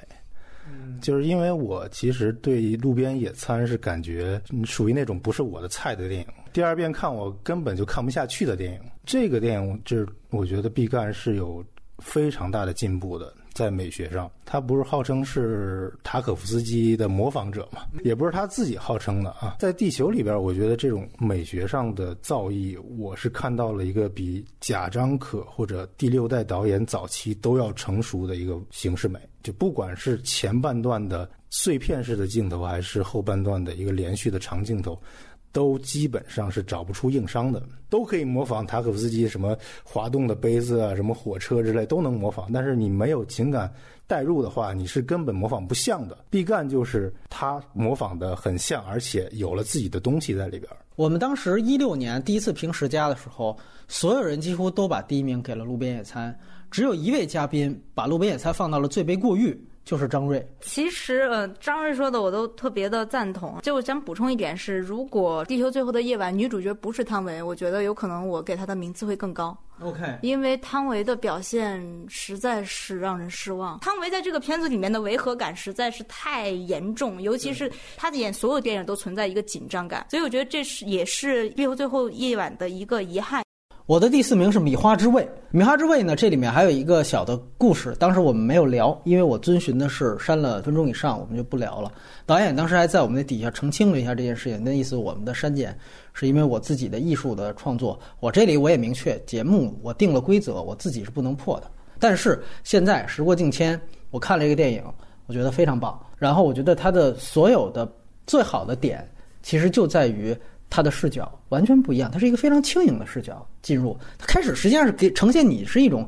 [1.01, 8.79] 就是因为我其实对路边野餐是感觉属于那种不是我的菜的电影，第二遍看我根本就看不下去的电影。
[9.09, 11.65] 这个电影就是我觉得毕赣是有
[11.97, 13.33] 非常大的进步的。
[13.55, 17.81] 在美学上，他不是号称是塔可夫斯基的模仿者嘛？
[18.03, 19.55] 也不是他自己号称的啊。
[19.59, 29.19] 在地球里边，我觉得这种美学上的造诣，我是看到了一个比贾樟柯或者第六代导演早期都要成熟的一个形式美。
[29.41, 35.01] 就不管是前半段的碎片式的镜头，还是后半段的一个连续的长镜头，
[35.51, 43.71] 都基本上是找不出硬伤的，都可以模仿塔可夫斯基什么滑动的杯子啊，什么火车之类都能模仿，但是你没有情感
[44.05, 46.17] 代入的话，你是根本模仿不像的。
[46.29, 50.69] 毕赣就是他模仿的很像，而且有了自己的东西在里边。
[50.95, 53.57] 我们当时一六年第一次评十佳的时候，
[53.87, 56.31] 所有人几乎都把第一名给了《路边野餐》，
[56.69, 59.59] 只有一位嘉宾把《路边野餐》放到了最被过誉。
[59.89, 60.47] 就是张瑞。
[60.61, 63.59] 其实，呃，张瑞说的我都特别的赞同。
[63.63, 69.57] 就我想补充一点是，如果《地球最后的夜晚》女主角不是汤唯，我觉得有可能我给她的名次会更高。
[69.81, 73.79] OK，因为汤唯的表现实在是让人失望。
[73.79, 83.43] 汤唯在这个片子里面的违和感实在是太严重，尤其是她的演所有电影都存在一个紧张感，所以我觉得这是也是《地球最后夜晚》的一个遗憾。
[83.89, 85.23] 我的第四名是《米花之味》。
[85.49, 91.91] 《米花之味》呢，这里面还有一个小的故事，当时我们没有聊，因为我遵循的是删了分钟以上，我们就不聊了。
[92.23, 95.75] 导演当时还在我们的底下澄清了一下这件事情，那意思我们的删减
[96.13, 97.99] 是因为我自己的艺术的创作。
[98.19, 101.65] 我这里我也明确，节目我定了规则，我自己是不能破的。
[101.97, 104.83] 但是现在时过境迁，我看了一个电影，
[105.25, 105.99] 我觉得非常棒。
[106.15, 107.91] 然后我觉得它的所有的
[108.27, 109.03] 最好的点，
[109.41, 110.37] 其实就在于。
[110.69, 113.97] 他的视角完全不一样，他是一个非常轻盈的视角进入。
[114.17, 116.07] 他开始实际上是给呈现你是一种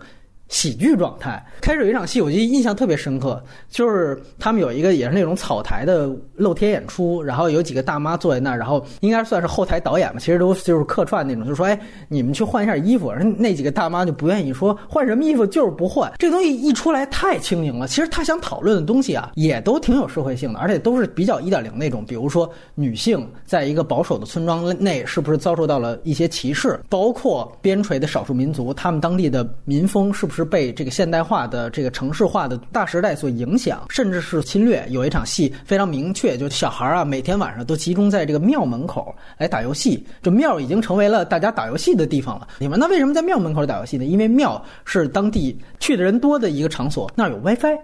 [0.52, 1.44] 喜剧状态。
[1.62, 16.12] 开始有一场戏，我记得印象特别深刻，就是他们有一个也是那种草台的露天演出，然后有几个大妈坐在那儿，然后应该算是后台导演吧，其实都就是客串那种，就说：“哎，你们去换一下衣服。”那几个大妈就不愿意说换什么衣服，就是不换。
[16.18, 17.88] 这东西一出来太轻盈了。
[17.88, 22.04] 其实他想讨论的东西啊，也都挺有社会性的，而且都是比较一点零那种。
[22.06, 34.86] 比如说女性在一个保守的村庄内是不是遭受到了一些歧视，包括边陲的少数民族，他们当地的民风是不是被这个现代化的这个城市化的大时代所影响，甚至是侵略。
[34.90, 42.48] 有一场戏非常明确，就小孩啊，每天晚上都集中在这个庙门口来打游戏，这庙已经成为了大家打游戏的地方了。
[42.60, 44.06] 你们那为什么在庙门口打游戏呢？
[44.06, 47.78] 因为庙是当地去的人多的一个场所，那儿有 WiFi。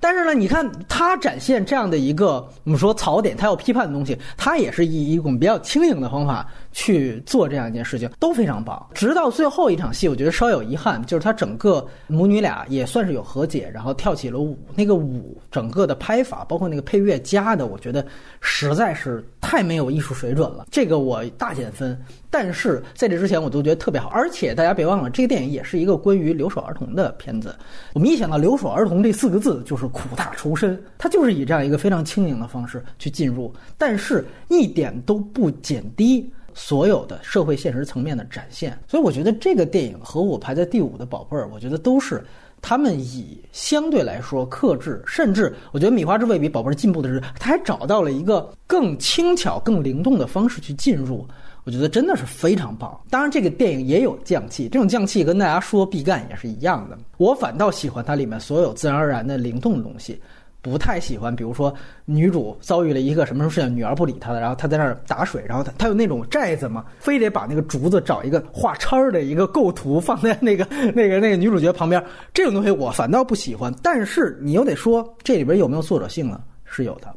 [0.00, 8.86] 但是呢，你看他展现这样的一个我们说槽点，他要批判的东西，他也是以一种比较轻盈的方法去做这样一件事情，都非常棒。
[8.94, 14.56] 直到最后一场戏，我觉得稍有遗憾，就是他整个母女俩也算是有和解，然后跳起了舞。
[14.76, 18.06] 那个舞整个的拍法，包括那个配乐加的，我觉得
[18.40, 22.00] 实在是太没有艺术水准了，这个我大减分。
[22.30, 24.08] 但是在这之前，我都觉得特别好。
[24.10, 27.56] 而且大家别忘了，这个电影也是一个关于留守儿童的片子。
[27.92, 30.80] 我们一想到留守儿童这四个字，就是苦大仇深。
[30.96, 38.76] 它就是以这样一个非常轻盈的方式去进入，但是一点都不减低所有的社会现实层面的展现。
[38.86, 42.22] 所以我觉得这个电影和我排在第五的《宝贝儿》，我觉得都是。
[42.60, 51.24] 他们以相对来说克制，甚至我觉得《米花之味》比《宝贝儿》进步的是，他还找到了一个更轻巧、更灵动的方式去进入。
[51.62, 52.98] 我觉得真的是非常棒。
[53.10, 56.98] 当然，这个电影也有匠气，这种匠气跟大家说毕赣也是一样的。
[57.16, 60.20] 我反倒喜欢它里面所有自然而然的灵动的东西，
[60.60, 61.72] 不太喜欢，比如说
[62.04, 72.02] 女主遭遇了一个什么什么事情，女儿不理她了，然后她在那儿打水，然后她她有那种寨子嘛，非得把那个竹子找一个画叉的一个构图放在那个那个那个女主角旁边，
[72.34, 73.72] 这种东西我反倒不喜欢。
[73.82, 76.40] 但是你又得说这里边有没有作者性呢？
[76.64, 77.14] 是有的。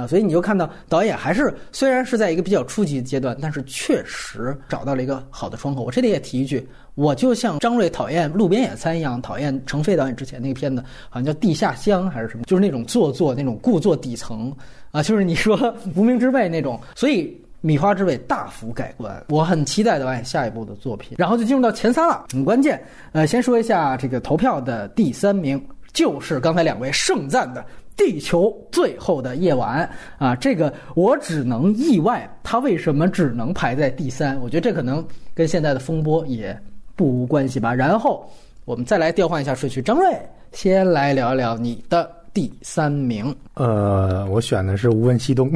[0.00, 5.84] 啊，所以你就看到导演还是虽然是在一个比较初级的阶段，但是确实找到了一个好的窗口。
[5.84, 14.54] 我这里也提一句，我就像张瑞讨厌《路边野餐》一样，讨厌程飞导演之前那个片子，好像叫《地下乡》还是什么，就是那种做作、那种故作底层
[14.90, 15.58] 啊， 就是你说
[15.96, 16.80] 《无名之辈》那种。
[16.94, 17.26] 所以
[17.60, 21.16] 《米花之味》大幅改观，我很期待导演下一部的作品。
[21.18, 22.80] 然后就进入到前三了，很关键。
[23.12, 25.60] 呃，先说一下这个投票的第三名，
[25.92, 27.64] 就是刚才两位盛赞的。
[27.96, 34.36] 地球最后的夜晚啊，这个我只能意外，它为什么只能排在第三？
[34.40, 36.60] 我觉得这可能跟现在的风波也
[36.96, 37.74] 不无关系吧。
[37.74, 38.28] 然后
[38.64, 40.10] 我们再来调换一下顺序，张瑞
[40.52, 43.34] 先来聊一聊你的第三名。
[43.54, 45.50] 呃，我选的是《无问西东》。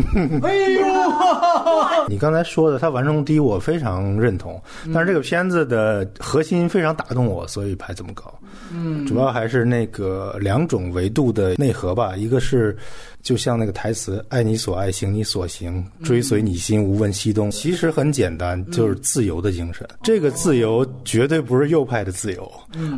[0.46, 4.60] 哎呦， 你刚才说的他完成低，我非常认同。
[4.94, 8.32] 但是这个片子的核心非常打动我，所以排这么高。
[8.72, 12.14] 嗯，主要还是那个两种维度的内核吧。
[12.16, 12.76] 一个是，
[13.22, 17.50] 就像那个台词“爱你所爱，行你所行，追随你心，无问西东”。
[17.52, 19.86] 其实很简单，就是自由的精神。
[20.02, 22.50] 这个自由绝对不是右派的自由，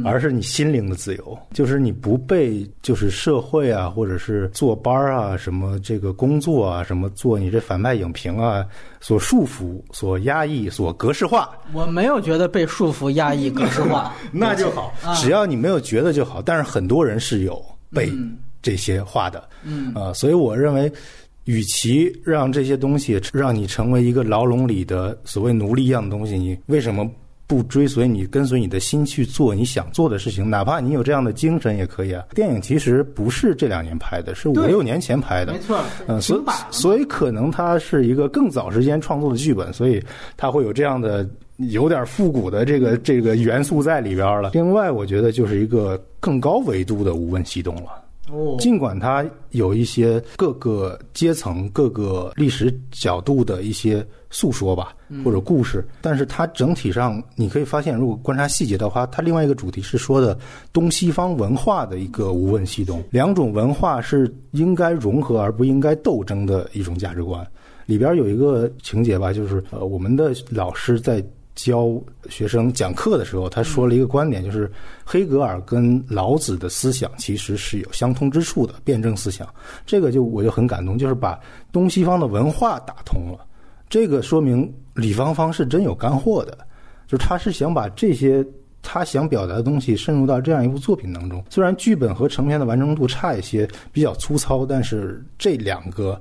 [0.05, 1.39] 而是你心灵的自由。
[1.53, 8.65] 就是你不被就是社会啊，或者是坐班啊，什么这个工作啊，什么做你这反派影评啊
[9.01, 11.51] 所束缚、所压抑、所格式化。
[11.73, 14.93] 我没有觉得被束缚、压抑、格式化，那就好。
[15.17, 16.41] 只要你没有觉得就好。
[16.43, 18.13] 但是很多人是有被
[18.63, 20.93] 这些话的，嗯啊，所以我认为
[21.45, 27.11] 与其让这些东西让你成为一个牢笼里的所谓奴隶一样的东西，你为什么
[27.47, 30.49] 不追随你、跟随你的心去做你想做的事情？
[30.49, 32.25] 哪怕你有这样的精神也可以啊。
[32.33, 40.01] 电影其实不是这两年拍的，是五六年前拍的，没错，嗯，所以所以可能它是一个更早时间创作的剧本，所以
[40.37, 44.51] 它会有这样的有点复古的这个这个元素在里边了。
[44.53, 48.00] 另外，我觉得就是一个更高维度的无问西东了。
[48.33, 60.39] 哦，尽管它有一些各个阶层、各个历史角度的一些诉说吧，或者故事，但是它整体上你可以发现，如果观察细节的话，它另外一个主题是说的
[60.73, 67.47] 东西方文化的一个无问西东，两种文化是应该融合而不应该斗争的一种价值观。
[67.87, 71.21] 里边有一个情节吧，就是呃，我们的老师在
[71.65, 74.71] 教学生讲课的时候，他说了一个观点，就是
[75.05, 79.47] 黑格尔跟老子的思想其实是有相通之处的，辩证思想。
[79.85, 81.39] 这个就我就很感动，就是把
[81.73, 83.45] 东西方的文化打通了。
[83.89, 86.57] 这个说明李芳芳是真有干货的，
[87.07, 88.45] 就是他是想把这些
[88.83, 91.45] 他想表达的东西渗入到这样一部作品当中。
[91.51, 96.19] 虽然剧本和成片的完成度差一些，比较粗糙，但是这两个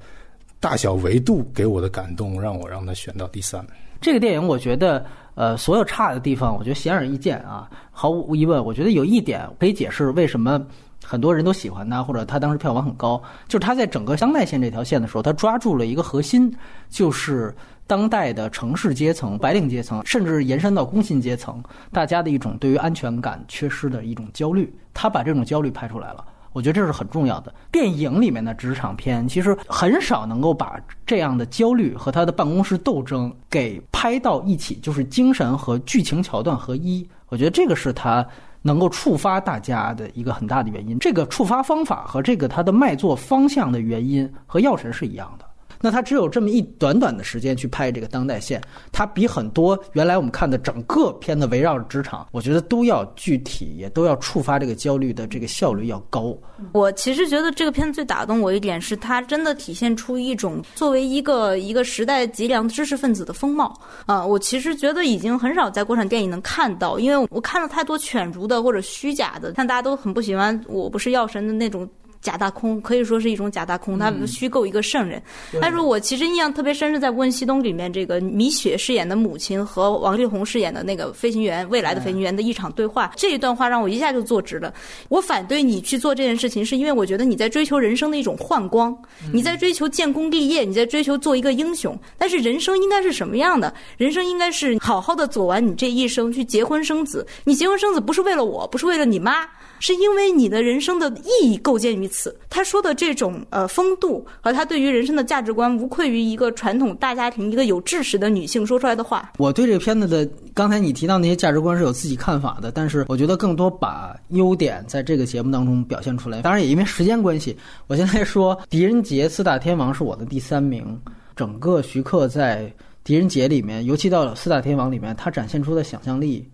[0.60, 3.66] 大小维度给我的感动，让我让他选到第三。
[4.02, 5.06] 这个电影我觉得，
[5.40, 7.70] 呃，所有差的地方，我觉得显而易见啊。
[7.92, 10.62] 毫无疑问，我觉得有一点可以解释为什么
[11.02, 16.54] 很多人都喜欢他，或者他当时票房很高，就是他在整个当代线这条线的时候，他抓住了一个核心，
[16.90, 17.56] 就是
[17.88, 21.64] 当代的城市阶层、白领阶层，甚至延伸到工薪阶层，
[21.94, 24.70] 大家的一种对于安全感缺失的一种焦虑。
[24.94, 26.26] 他把这种焦虑拍出来了。
[26.52, 27.54] 我觉得这是很重要的。
[27.72, 37.08] 电影里面的职场片其实很少能够把这样的焦虑和他的办公室斗争给拍到一起，就是精神和剧情桥段合一。
[37.28, 38.26] 我觉得这个是他
[38.62, 40.98] 能够触发大家的一个很大的原因。
[41.00, 45.46] 这个触发方法和这个他的卖座方向的原因和《药神》是一样的。
[45.82, 48.62] 那他只有这么一短短的时间去拍这个当代线，
[48.92, 56.38] 他比很多原来我们看的整个片子围绕着职场，我觉得都要具体，也都要触发这个焦虑的这个效率要高。
[56.74, 63.74] 我其实觉得这个片子最打动我一点是，它真的体现出一种作为一个一个时代脊梁知识分子的风貌
[64.06, 71.88] 啊、我其实觉得已经很少在国产电影能看到，因为我看了太多犬儒的或者虚假的，像大家都很不喜欢《我不是药神》的那种。
[72.22, 75.22] 假大空可以说是一种假大空，他虚构一个圣人。
[75.62, 84.74] 但是我其实印象特别深是在《无问西东》里面，这个米雪饰演的母亲和王力宏饰演的那个飞行员，未来的飞行员的一场对话，这一段话让我一下就坐直了。
[85.08, 88.98] 我反对你去做这件事情，是因为我觉得你在追求人生的一种幻光，
[89.32, 91.98] 你在追求建功立业，你在追求做一个英雄。
[92.18, 93.74] 但是人生应该是什么样的？
[93.98, 97.26] 人生应该是好好的走完你这一生，去结婚生子。
[97.46, 99.48] 你结婚生子不是为了我，不是为了你妈。
[99.80, 102.36] 是因为你的人生的意义构建于此。
[102.50, 109.32] 他说的这种呃风度和他对于人生的价值观，无愧于一个传统大家庭、一个有知识的女性说出来的话。
[109.38, 116.42] 我对这个片子的刚才你提到那些价值观是有自己看法的，但是我觉得更多把优点在这个节目当中表现出来。
[116.42, 117.56] 当然也因为时间关系，
[117.88, 121.00] 我现在说《狄仁杰》四大天王是我的第三名。
[121.36, 122.64] 整个徐克在
[123.02, 126.46] 《狄仁杰》里面，尤其到了四大天王里面，他展现出的想象力。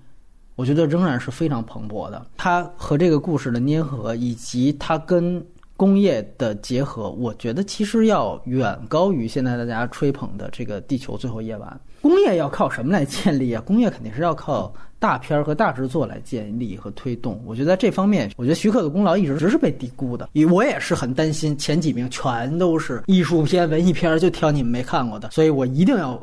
[0.55, 2.25] 我觉得仍然是非常蓬勃的。
[2.37, 5.45] 它和这个故事的粘合，以及它跟
[5.77, 11.69] 工业的结合，我觉得其实要远高于现在大家吹捧的这个《地球最后夜晚》。
[12.01, 13.61] 工业要靠什么来建立啊？
[13.65, 17.41] 工业肯定是要靠大片儿和大制作来建立和推动。
[17.45, 20.29] 我觉得在这方面，我觉得徐克的功劳一直是被低估的。
[20.49, 26.17] 我也是很担心前几名全都是艺术片、文艺片，就挑你们没看过的，所以我一定要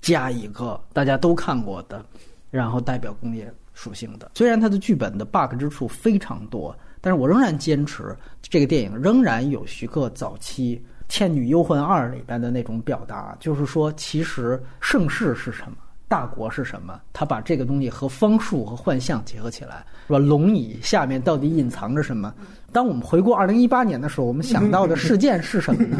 [0.00, 2.02] 加一个大家都看过的，
[2.50, 4.32] 然后代表工业属性的。
[4.34, 10.76] 虽然它的剧本的 bug 之处非常多，但是我仍然坚持这个电影仍然有徐克早期
[11.12, 15.76] 《倩女幽魂二》里边的那种表达，就是说，其实盛世是什么，
[16.08, 20.18] 大国是什么，他把这个东西和方术和幻象结合起来，是吧？
[20.18, 22.34] 龙椅下面到底隐藏着什么？
[22.72, 25.98] 当我们回顾二零一八年的时候，我们想到的事件是什么呢？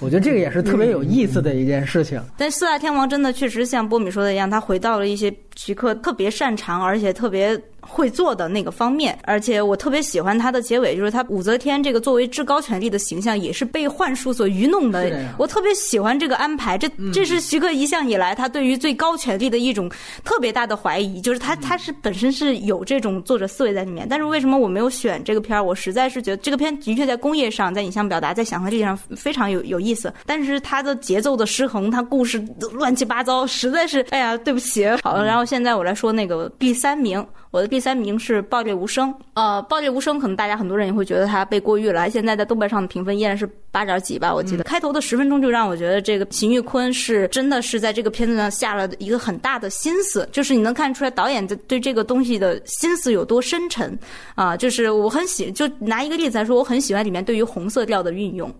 [0.00, 2.20] 我觉得这个也是特别有意思的一件事情。
[2.36, 5.30] 但四大天王真的确实像波米说的一样，他回到了一些
[5.62, 9.18] 徐克特别擅长而且特别会做的那个方面。
[9.24, 15.12] 而且我特别喜欢他的结尾，就是他武则天这个作为至高权力的形象，也是被幻术所愚弄的。
[15.36, 19.90] 我特别喜欢这个安排，这这是徐克一向以来他对于最高权力的一种
[20.24, 24.06] 特别大的怀疑，就是他他是本身是有这种作者思维在里面。
[24.08, 25.62] 但是为什么我没有选这个片儿？
[25.62, 32.42] 我实在是觉得这个片的确在工业上、在影像表达、在想象力上非常有有意思，但是它的节奏的失衡，它故事
[32.72, 34.88] 乱七八糟，实在是哎呀，对不起。
[35.02, 39.10] 好，然后现在我来说那个第三名，我的第三名是《爆裂无声》。
[39.34, 53.98] 呃，《爆裂无声》可能大家很多人也会觉得它被过誉了，现在在豆瓣上的评分依然是八点几吧，我记得、开头的十分钟就让我觉得这个邢玉坤是真的是在这个片子上下了一个很大的心思，就是你能看出来导演在对这个东西的心思有多深沉
[54.36, 58.52] 啊、就是我很喜，就拿一个例子来说，我很喜欢里面对于红色调的运用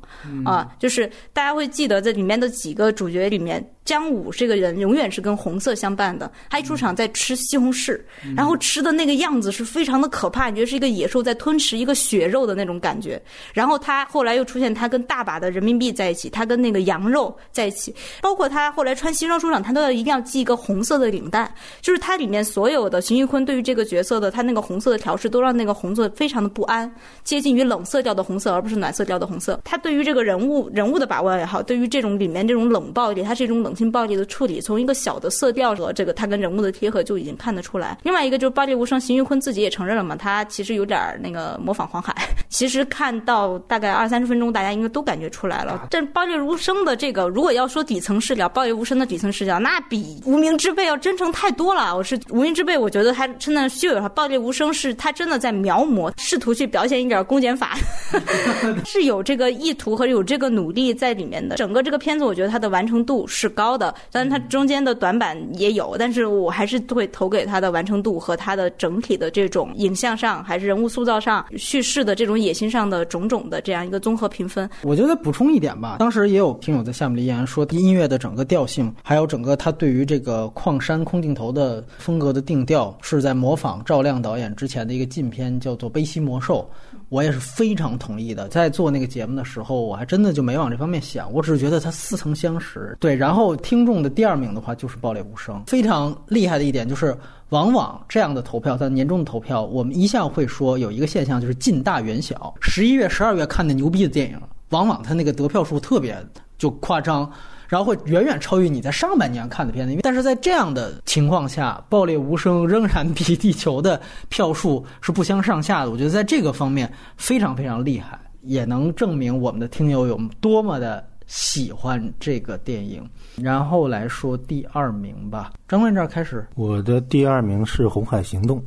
[0.45, 3.65] 啊、就是大家会记得在里面的几个主角里面。
[3.83, 6.31] 姜武这个人永远是跟红色相伴的。
[6.49, 7.99] 他一出场在吃西红柿，
[8.37, 13.21] 然后吃的那个样子是非常的可怕，你觉得是一个野兽在吞食一个血肉的那种感觉。
[13.53, 21.53] 然后他后来又出现他跟大把的人民币在一起，他跟那个羊肉在一起，包括他后来穿西装出场，他都要一定要系一个红色的领带。
[21.81, 26.91] 就是他里面所有的邢玉坤对于这个角色的他那个红色的调试，都让那个红色非常的不安，
[27.25, 29.61] 接近于冷色调的红色，而不是暖色调的红色。
[29.65, 37.99] 他对于这个人物人物的把握也好，对于这种里面这种冷暴力，他是一种冷性暴力的处理，从一个小的色调和这个他跟人物的贴合就已经看得出来。
[38.03, 42.15] 另外一个就是暴力无声，邢玉坤自己也承认了嘛，他其实有点儿那个模仿黄海。
[42.49, 45.87] 其实看到大概二三十分钟，大家应该都感觉出来了。
[45.91, 51.97] 这暴力无声的这个，如果要说底层视角，暴力无声的底层视角，那比无名之辈要真诚太多了。
[51.97, 57.77] 我是无名之辈，我觉得他真的虚伪化，暴力无声是他真的在描摹，试图去表现一点公检法，
[58.85, 61.57] 是有这个意图和有这个努力在里面的。
[61.57, 74.69] 整个这个片子，我觉得它的完成度是高的，但是它中间的短板也有，但是我还是会投给它的完成度和它的整体的这种影像上，还是人物塑造上、叙事的这种野心上的种种的这样一个综合评分。
[74.83, 86.69] 我觉得补充一点吧，当时也有听友在下面留言说，音乐的整个调性，还有整个他对于这个矿山空镜头的风格的定调，是在模仿赵亮导演之前的一个禁片，叫做《悲西魔兽》。
[87.11, 88.49] 我也是非常同意的。
[88.49, 92.97] 在做那个节目的时候，我还真的就没往这方面想，我只是觉得它似曾相识。
[92.99, 97.15] 对，然后听众的第二名的话就是《爆裂无声》，非常厉害的一点就是，
[97.51, 102.55] 往往这样的投票，在年终的投票，我们一向会说有一个现象就是近大远小。
[102.61, 104.41] 十一月、十二月看的牛逼的电影，
[104.71, 106.17] 往往它那个得票数特别
[106.61, 107.29] 就夸张。
[107.67, 115.91] 然后会远远超越你在上半年看的片子，因为但是在这样的情况下，《爆裂无声》仍然比地球的票数是不相上下的。
[115.93, 123.09] 我觉得在这个方面非常非常厉害，也能证明我们的听友有多么的喜欢这个电影。
[123.37, 126.45] 然后来说第二名吧，张冠这儿开始。
[126.57, 128.59] 我的第二名是《红海行动》。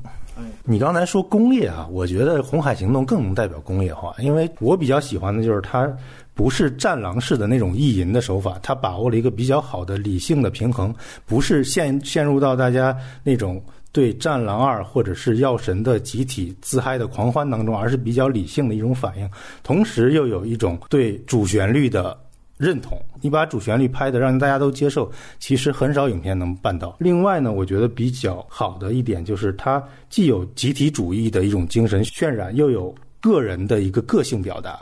[0.63, 5.87] 你刚才说工业啊，我觉得《红海行动》更能代表工业化，因为我比较喜欢的就是它
[6.34, 10.93] 不是战狼式的那种意淫的手法，它把握了一个比较好的理性的平衡，
[11.25, 19.29] 不是陷陷入到大家那种对《战狼二》或者是《药神》的集体自嗨的狂欢当中，而是比较理性的一种反应，
[19.63, 22.17] 同时又有一种对主旋律的。
[22.55, 26.95] 认同你把主旋律拍的让大家都接受，其实很少影片能办到。
[26.99, 34.79] 另外呢，我觉得比较好的一点就是它既有集体主义的一种精神渲染，又有个人的一个个性表达。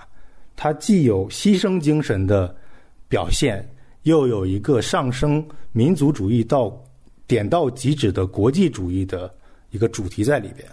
[0.64, 2.56] 它既有牺牲精神的
[3.08, 3.68] 表现，
[4.04, 6.72] 又有一个上升民族主义到
[7.26, 9.34] 点到即止的国际主义的
[9.72, 10.64] 一个主题在里边。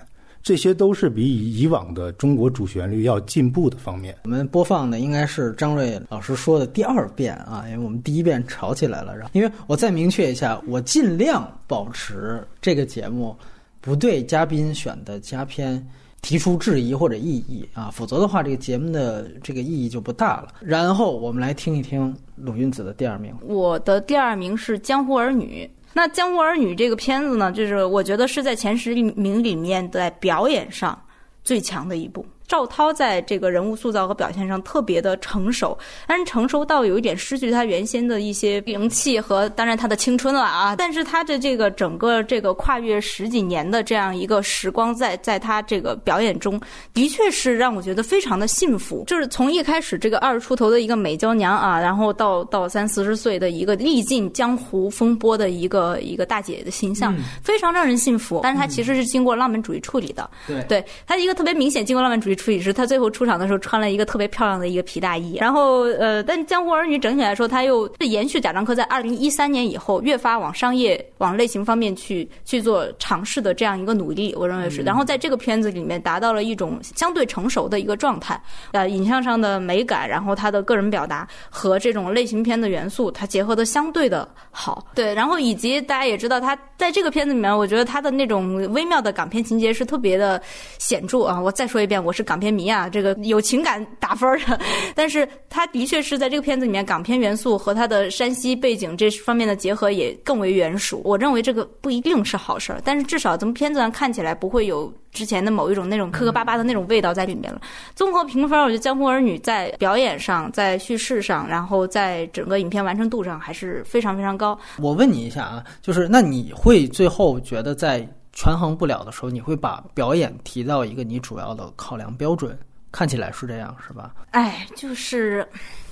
[0.42, 4.14] 这些都是比以往的中国主旋律要进步的方面。
[4.24, 9.16] 我们播放的应该是张瑞老师说的第二遍啊，因为我们第一遍吵起来了。
[9.16, 13.34] 然后，因为我再明确一下，我尽量保持这个节目
[13.80, 15.82] 不对嘉宾选的佳片
[16.20, 20.54] 提出质疑或者异议啊，否则的话，这个节目的这个意义就不大了。
[20.60, 23.34] 然后我们来听一听鲁云子的第二名。
[23.42, 25.68] 我的第二名是《江湖儿女》。
[25.94, 31.00] 那《江湖儿女》这个片子呢，就是我觉得是在前十名里面在表演上
[31.42, 32.24] 最强的一部。
[32.48, 35.78] 赵涛在这个人物塑造和表现上特别的成熟，
[36.08, 40.74] 但是成熟到有一点失去他原先的一些灵气和当然他的青春了啊。
[40.74, 46.58] 但是他的这个整个这个跨越十几年的这样一个时光在，在在他这个表演中，
[46.94, 49.04] 的确是让我觉得非常的幸福。
[49.06, 58.40] 就是从一开始这个二十出头的一个美娇娘啊，然后到到三四十岁的一个历尽江湖风波的一个一个大姐的形象，嗯、非常让人信服。
[58.42, 62.37] 但是她其实是经过浪漫主义处理的，对，对他一个特别明显经过浪漫主义。
[62.38, 74.80] 处理师，他最后出场的时候穿了一个特别漂亮的一个皮大衣，然后呃，但《江湖儿女》整体来说，他又延续贾樟柯在二零一三年以后越发往商业、往类型方面去去做尝试的这样一个努力，我认为是。
[74.82, 84.86] 然后在这个片子里面达到了一种相对成熟的一个状态，呃，影像上的美感，然后他的个人表达和这种类型片的元素，它结合的相对的好。
[84.94, 90.40] 对，然后以及大家也知道，他在这个片子里面，我觉得他的那种微妙的港片情节是特别的
[90.78, 91.40] 显著啊。
[91.40, 92.27] 我再说一遍，我是。
[92.28, 94.60] 港片迷啊，这个有情感打分的。
[94.94, 101.00] 但是他的确是在这个片子里面，港片元素和他的山西背景这方面的结合也更为圆熟。
[101.04, 107.58] 我认为这个不一定是好事儿，但是至少从片子上看起来不会有之前的某一种那种磕磕巴巴的那种味道在里面了。
[107.94, 114.58] 综合评分，我觉得《江湖儿女》在表演上、在叙事上，然后在整个影片完成度上还是非常非常高。
[114.78, 118.06] 我问你一下啊，就是那你会最后觉得在
[118.38, 122.56] 权衡不了的时候，你会把表演提到一个你主要的考量标准？
[122.92, 124.14] 看起来是这样，是吧？
[124.30, 125.44] 哎，就是，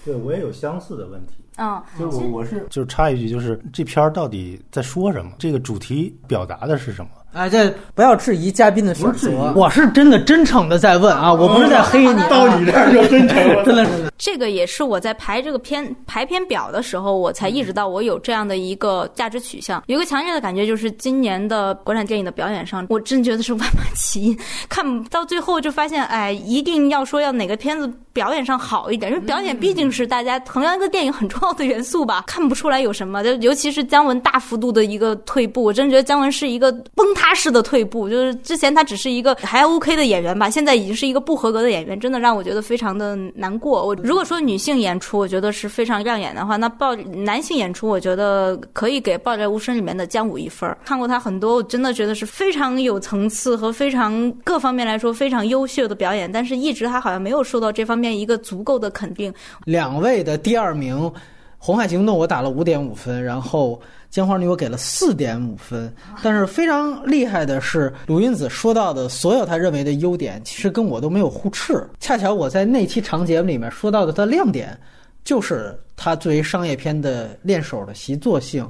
[0.05, 1.35] 对我也有相似的问题。
[1.57, 5.33] 嗯，就是我我是就是插一句，就是这片儿到底在说什么？
[5.41, 7.11] 这个主题表达的是什么？
[7.37, 12.17] 哎，这不要质疑嘉宾的选择，我是真的真诚的在问啊，我不是在黑你。
[12.31, 13.63] 到你这儿就真诚了。
[13.63, 19.83] 真的是这个也是我在排这个片排片表的时候，我才意识到我有这样的一个价值取向。
[19.87, 24.41] 有一个强烈的感觉，就是今年的国产电影的表演上，我真觉得是万马齐喑。
[24.71, 32.25] 看到最后就发现，哎，一定要说要哪个片子表演上好一点，因 为表演毕竟是大家衡量一个电影很重要的元素吧。
[32.27, 38.09] 看不出来有什么，就尤其是姜文大幅度的一个退步，我真觉得姜文是一个崩塌式的退步。
[38.09, 43.87] 就是之前他只是一个还 OK 的演员吧，现在已经是一个不合格的演员，真的让我觉得非常的难过。
[43.87, 50.77] 我如果说女性演出，我觉得是非常亮眼的话，那报男性演出，我觉得可以给《抱在无声》里面的姜武一分儿。
[50.85, 59.33] 看过他很多，我真的觉得是非常有层次和非常各方面来说非常优秀的表演，但是一直他好像没有受到这方面一个足够的肯定。
[59.65, 60.97] 两位的第二名，
[61.59, 63.77] 《红海行动》我打了五点五分，然后
[64.11, 65.93] 《江花女》我给了四点五分。
[66.23, 71.87] 但是非常厉害的是，鲁云子说到的所有他认为的优点，其实跟我都没有互斥。
[71.99, 74.79] 恰巧我在那期长节目里面说到的他亮点，
[75.25, 78.69] 就是他作为商业片的练手的习作性。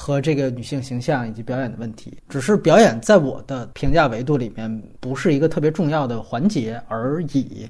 [0.00, 7.68] 和这个女性形象以及表演的问题，只是表演在我的评价维度里面不是一个特别重要的环节而已。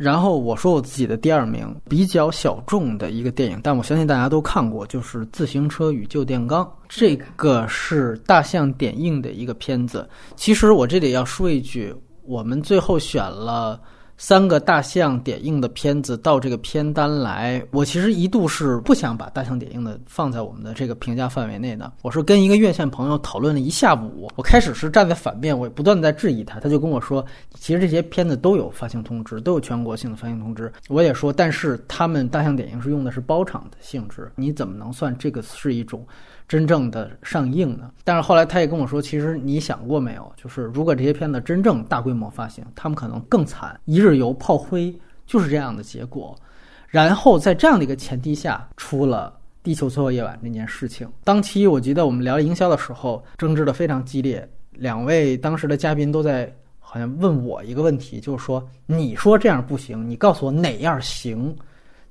[0.00, 6.64] 然后我说我自己的第二名比较小众的一个电影，但我相信大家都看过，就是《自行车与旧电钢》。
[6.88, 10.08] 这个是大象点映的一个片子。
[10.36, 13.78] 其实我这里要说一句，我们最后选了。
[14.20, 21.90] 三个大象点映的片子到这个片单来，我其实一度是不想把大象点映的放在我们的这个评价范围内的。
[22.02, 30.70] 我是跟一个院线朋友讨论了一下午，我开始是站在反面，我不断在质疑他，他就跟我说，其实这些片子都有发行通知，都有全国性的发行通知。
[30.90, 36.06] 我也说，但是他们大象点映是用的是包场的性质，你怎么能算这个是一种？
[36.50, 37.92] 真正的上映呢？
[38.02, 40.32] 但是后来他也跟我说，其实你想过没有？
[40.36, 44.92] 就是如果这些片子真正大规模发行，他们可能更惨，一日游炮灰，
[45.28, 46.36] 就是这样的结果。
[46.88, 49.32] 然后在这样的一个前提下，出了
[49.62, 51.08] 《地球最后夜晚》这件事情。
[51.22, 61.56] 当期我记得我们聊营销的时候，争执的非常激烈，两位当时的嘉宾都在好像问我一个问题，就是说你说这样不行，你告诉我哪样行？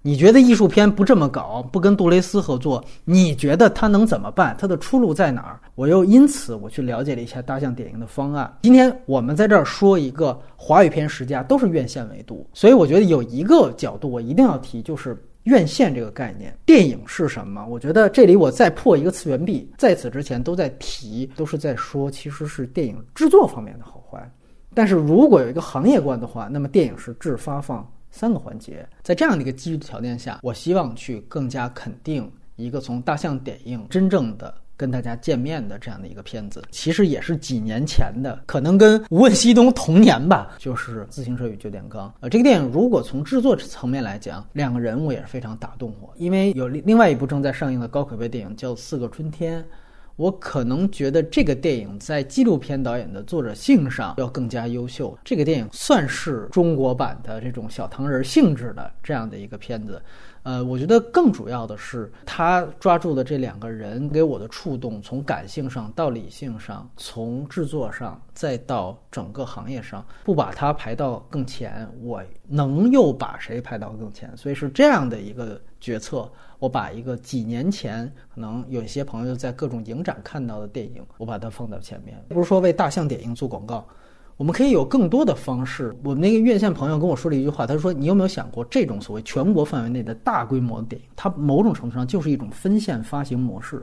[0.02, 4.56] 你觉得艺术片不这么搞，不跟杜蕾斯合作，你觉得他能怎么办？
[4.58, 5.60] 他的出路在哪儿？
[5.76, 8.58] 我又因此我去了解了一下大象点映的方案。
[8.62, 16.58] 今天我们在这儿说一个华语片十佳，都是院线维度，所以我觉得有一个角度我一定要提，就是院线这个概念。
[16.66, 17.66] 电影是什么？
[17.68, 24.32] 我觉得这里我再破一个次元壁，在此之前都在提，都是在说，其实是电影制作方面的好坏。
[24.74, 27.86] 但是如果有一个行业观的话，那么电影是制发放。
[28.12, 42.08] 三个环节，在这样的一个基于条件下，我希望去更加肯定一个从大象点映真正的跟大家见面的这样的一个片子，其实也是几年前的，可能跟《无问西东》同年吧，就是《自行车与旧电钢》。
[42.22, 49.62] 呃，这个电影如果从制作层面来讲，两个人物也是非常打动我，因为有另外一部正在上映的高口碑电影叫《四个春天》。
[50.20, 55.18] 我可能觉得这个电影在纪录片导演的作者性上要更加优秀。
[55.24, 60.02] 这个电影算是中国版的这种小糖人性质的这样的一个片子。
[60.44, 74.36] 呃，我觉得更主要的是他抓住的这两个人给我的触动，从感性上到理性上，从制作上再到整个行业上，不把它排到更前，我能又把谁排到更前？
[74.36, 76.30] 所以是这样的一个决策。
[76.60, 82.22] 我把一个几年前可能有一些朋友在各种影展看到的电影，我把它放到前面。
[82.28, 83.88] 不是说为大象点映做广告，
[84.36, 85.96] 我们可以有更多的方式。
[86.04, 93.82] 我们那个院线朋友跟我说了一句话，他说：“你有没有想过，这种所谓全国范围内的大规模的电影，它某种程度上就是一种分线发行模式？”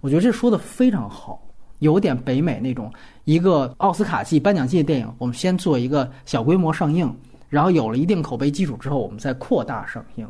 [0.00, 1.42] 我觉得这说的非常好，
[1.78, 2.92] 有点北美那种
[3.24, 7.14] 一个奥斯卡季、颁奖季的电影，我们先做一个小规模上映，
[7.48, 10.26] 然后有了一定口碑基础之后，我们再扩大上映。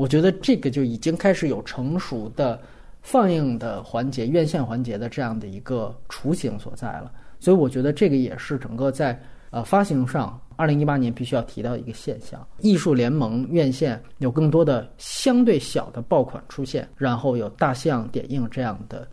[0.00, 2.58] 我觉得这个就已经开始有成熟的
[3.02, 9.20] 放映的环节、院线环节的这样的一个雏形所在了，所以我觉得这个也是整个在
[9.50, 19.06] 呃，发行上，二零一八年必须要提到一个现象：艺术联盟院线有更多的相对小的爆款出现，然后有大象点映这样的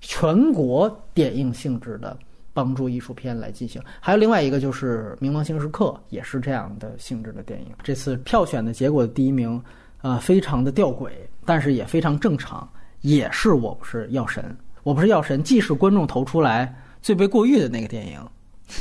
[0.00, 2.18] 全国点映性质的
[2.52, 3.80] 帮助艺术片来进行。
[4.00, 7.68] 还有另外一个就是《冥王星时刻》，也是这样的性质的电影。
[7.84, 9.62] 这次票选的结果第一名，
[10.02, 11.10] 呃，非常的吊诡，
[11.46, 12.68] 但是也非常正常，
[13.00, 18.20] 也是我不是药神，我不是药神，既是观众投出来最被过誉的那个电影。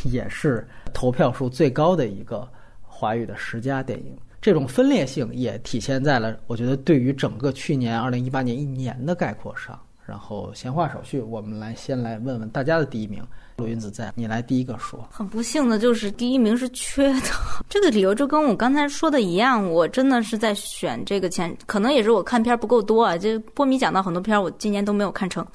[0.05, 2.47] 也是投票数最高的一个
[2.81, 9.77] 华语的十佳电影，这种分裂性也体现在了我觉得对于整个去年二零一八年一年的概括上。
[10.05, 13.21] 然后闲话少叙，我们来先来问问大家的第一名。
[13.61, 15.07] 陆云子在，你来第一个说。
[15.11, 17.29] 很不幸的就是第一名是缺的，
[17.69, 23.17] 这个理由就跟我刚才说的一样，我真的是在选这个前，可能也是我看片不够多啊。
[23.17, 25.45] 就波米讲到很多片，我今年都没有看成，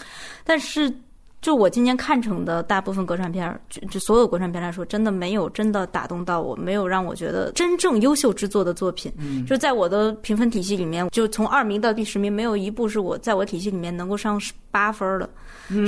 [0.45, 0.93] 但是。
[1.43, 9.13] 就我今年看成的大部分国产片，就就所有国产片来说，真的没有真的打动到我，没有让我觉得真正优秀之作的作品。
[9.17, 14.41] 嗯，就在我的评分体系里面，就从二名到第十名，没有一部是我在我体系里面能够上
[14.73, 15.31] 八分的。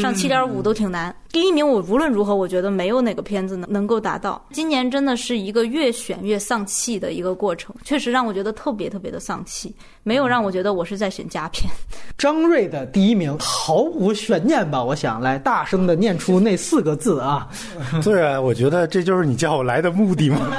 [0.00, 4.44] 上七点五都挺难，第一名我无论如何，我觉得没有哪个片子能能够达到。
[4.50, 11.70] 今年真的是一个越选越丧气的一个过程，确实让我觉得特别特别的丧气，没有让我觉得我是在选佳片。
[12.18, 14.82] 张瑞的第一名毫无悬念吧？
[14.82, 17.48] 我想来大声的念出那四个字啊！
[18.02, 20.50] 对啊，我觉得这就是你叫我来的目的嘛，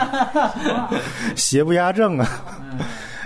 [1.35, 2.41] 邪不压正啊！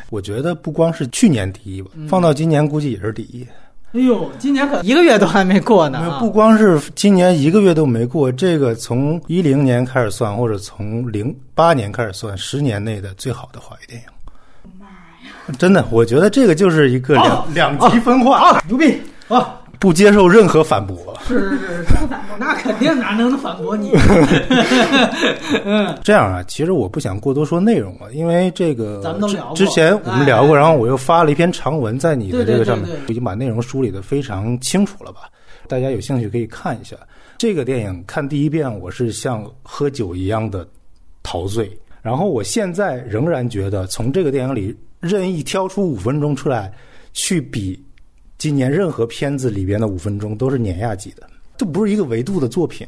[0.09, 3.45] 我觉得不光是去年第一吧，放到今年估计也是第一。
[3.93, 6.17] 哎呦，今年可一个月都还没过呢！
[6.19, 14.07] 不光是今年一个月都没过，这个从一零年开始算，或者从零八年开始算，十年内的最好的华语电影。
[14.79, 15.55] 妈呀！
[15.59, 19.61] 真的，我觉得这个就是一个两两极分化啊，牛逼啊！
[19.83, 20.97] 不接受任何反驳。
[21.27, 23.91] 是是是，不反驳，那肯定哪能反驳你？
[25.65, 35.23] 嗯，这样啊，其实我不想过多说内容了，因为这个咱们都聊过，之前我们聊过，然后我又发了一篇长文在你的这个上面，已经把内容梳理的非常清楚了吧？
[35.67, 36.95] 大家有兴趣可以看一下。
[37.37, 40.65] 这个电影看第一遍，我是像喝酒一样的
[41.23, 41.69] 陶醉，
[42.01, 46.71] 然后我现在仍然觉得，从这个电影里任意挑出五分钟出来
[47.11, 47.77] 去比。
[48.43, 51.25] 今年任何片子里边的五分钟都是碾压级的，
[51.55, 52.85] 这不是一个维度的作品。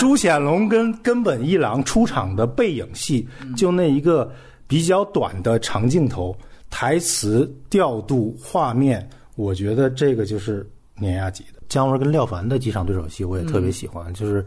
[0.00, 3.24] 朱显龙跟根本一郎出场的背影戏，
[3.56, 4.28] 就那一个
[4.66, 6.36] 比较短的长镜头，
[6.70, 11.62] 台词调度、画面，我觉得这个就是碾压级的。
[11.68, 14.44] 姜文跟廖凡的几场对手戏，我也特别喜欢，就是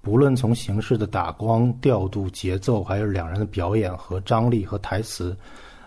[0.00, 5.36] 不论从形式的打光、调度、节奏，还有两人的表演和张力和台词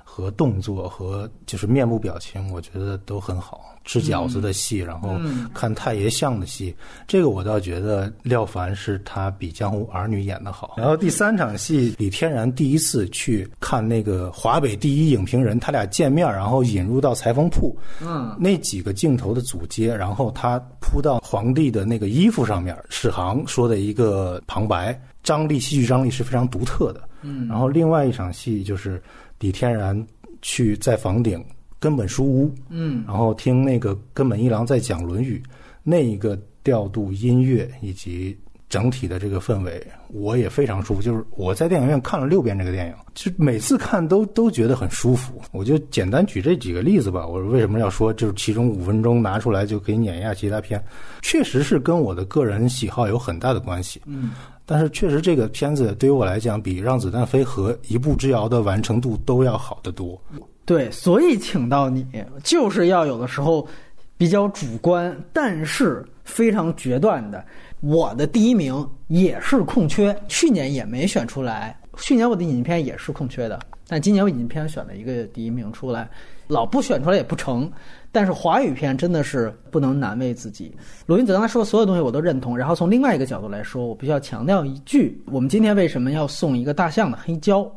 [0.02, 3.66] 和动作和就是面部表情，我觉得都很好。
[3.86, 5.20] 吃饺子的戏，然后
[5.54, 6.74] 看太爷像的戏，
[7.08, 10.76] 这个我倒觉得廖凡是他比《江湖儿女》演的好。
[10.78, 27.02] 然后第三场戏，李天然第一次去看那个华北第一影评人，他俩见面，然后引入到裁缝铺，嗯，那几个镜头的组接，然后他扑到皇帝的那个衣服上面，史航说的一个旁白，张力戏剧张力是非常独特的。
[27.22, 29.02] 嗯，然后另外一场戏就是
[29.40, 30.08] 李天然
[30.42, 31.44] 去在房顶。
[31.84, 35.44] 根本书屋，嗯，然后听那个根本一郎在讲《论语》，
[35.84, 38.38] 那一个调度、音乐以及
[38.74, 41.02] 整体的这个氛围，我也非常舒服。
[41.04, 45.40] 就是我在电影院看了六遍这个电影，就每次看都都觉得很舒服。
[45.52, 47.28] 我就简单举这几个例子吧。
[47.28, 50.84] 我为什么要说，就是其中五分钟拿出来就可以碾压其他片，
[51.22, 54.02] 确实是跟我的个人喜好有很大的关系。
[54.08, 54.32] 嗯，
[54.66, 60.20] 但是确实这个片子对于我来讲，比《让子弹飞》和《一步之遥》的完成度都要好得多。
[60.66, 62.04] 对，所以请到你
[62.44, 63.68] 就是要有的时候
[64.18, 67.44] 比较主观，但是非常决断的。
[67.82, 71.78] 我的第一名也是空缺，去年也没选出来。
[71.98, 76.10] 去年我的引进片也是空缺的，但今年我引进片选了一个第一名出来，
[76.48, 77.72] 老不选出来也不成。
[78.12, 80.76] 但是华语片真的是不能难为自己。
[81.06, 82.58] 罗云子刚才说的所有东西我都认同。
[82.58, 87.70] 然后从另外一个角度来说，我必须要强调一句：我们今天为什么要送一个大象的黑胶？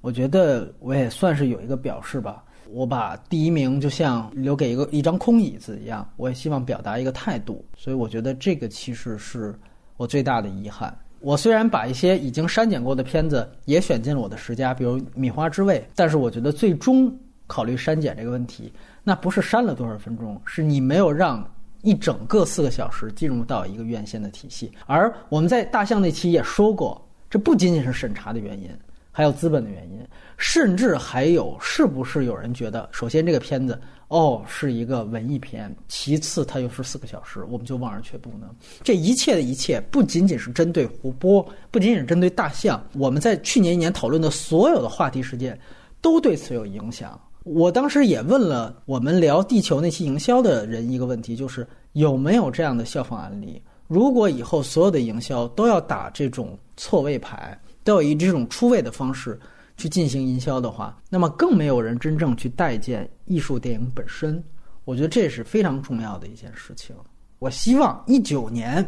[0.00, 9.54] 我觉得我也算是有一个表示吧，我把第一名就像留给一个一张空椅子一样，我也希望表达一个态度，所以我觉得这个其实是
[9.96, 10.96] 我最大的遗憾。
[11.20, 21.46] 我虽然把一些已经删减过的片子也选进了我的十佳，比如《米花之味》，但是我觉得最终考虑删减这个问题，那不是删了多少分钟，是你没有让
[21.82, 24.70] 一整个四个小时进入到一个院线的体系。
[24.86, 27.00] 而我们在大象那期也说过，
[27.30, 28.68] 这不仅仅是审查的原因。
[29.16, 30.04] 还有资本的原因，
[30.36, 38.48] 甚至还有是不是有人觉得，首先这个片子哦，是一个文艺片，其次它又是四个小时，我们就望而却步呢？
[38.82, 45.58] 这一切的一切，不仅仅是针对胡波，不仅仅是针对大象，我们在去年一年讨论的所有的话题事件，
[46.00, 47.18] 都对此有影响。
[47.44, 53.60] 我当时也问了我们聊地球那期营销的人一个问题，就是有没有这样的效仿案例？
[53.86, 59.38] 如果以后所有的营销都要打这种错位牌，都要以这种出位的方式。
[59.76, 64.42] 去进行营销的话，那么更没有人真正去待见艺术电影本身。
[64.84, 66.94] 我觉得这是非常重要的一件事情。
[67.38, 68.86] 我希望一九年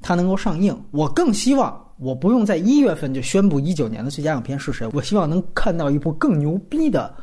[0.00, 4.88] 它能够上映，我更希望我不用在一月份就宣布一九年的最佳影片是谁。
[4.92, 7.14] 我希望能看到一部更牛逼的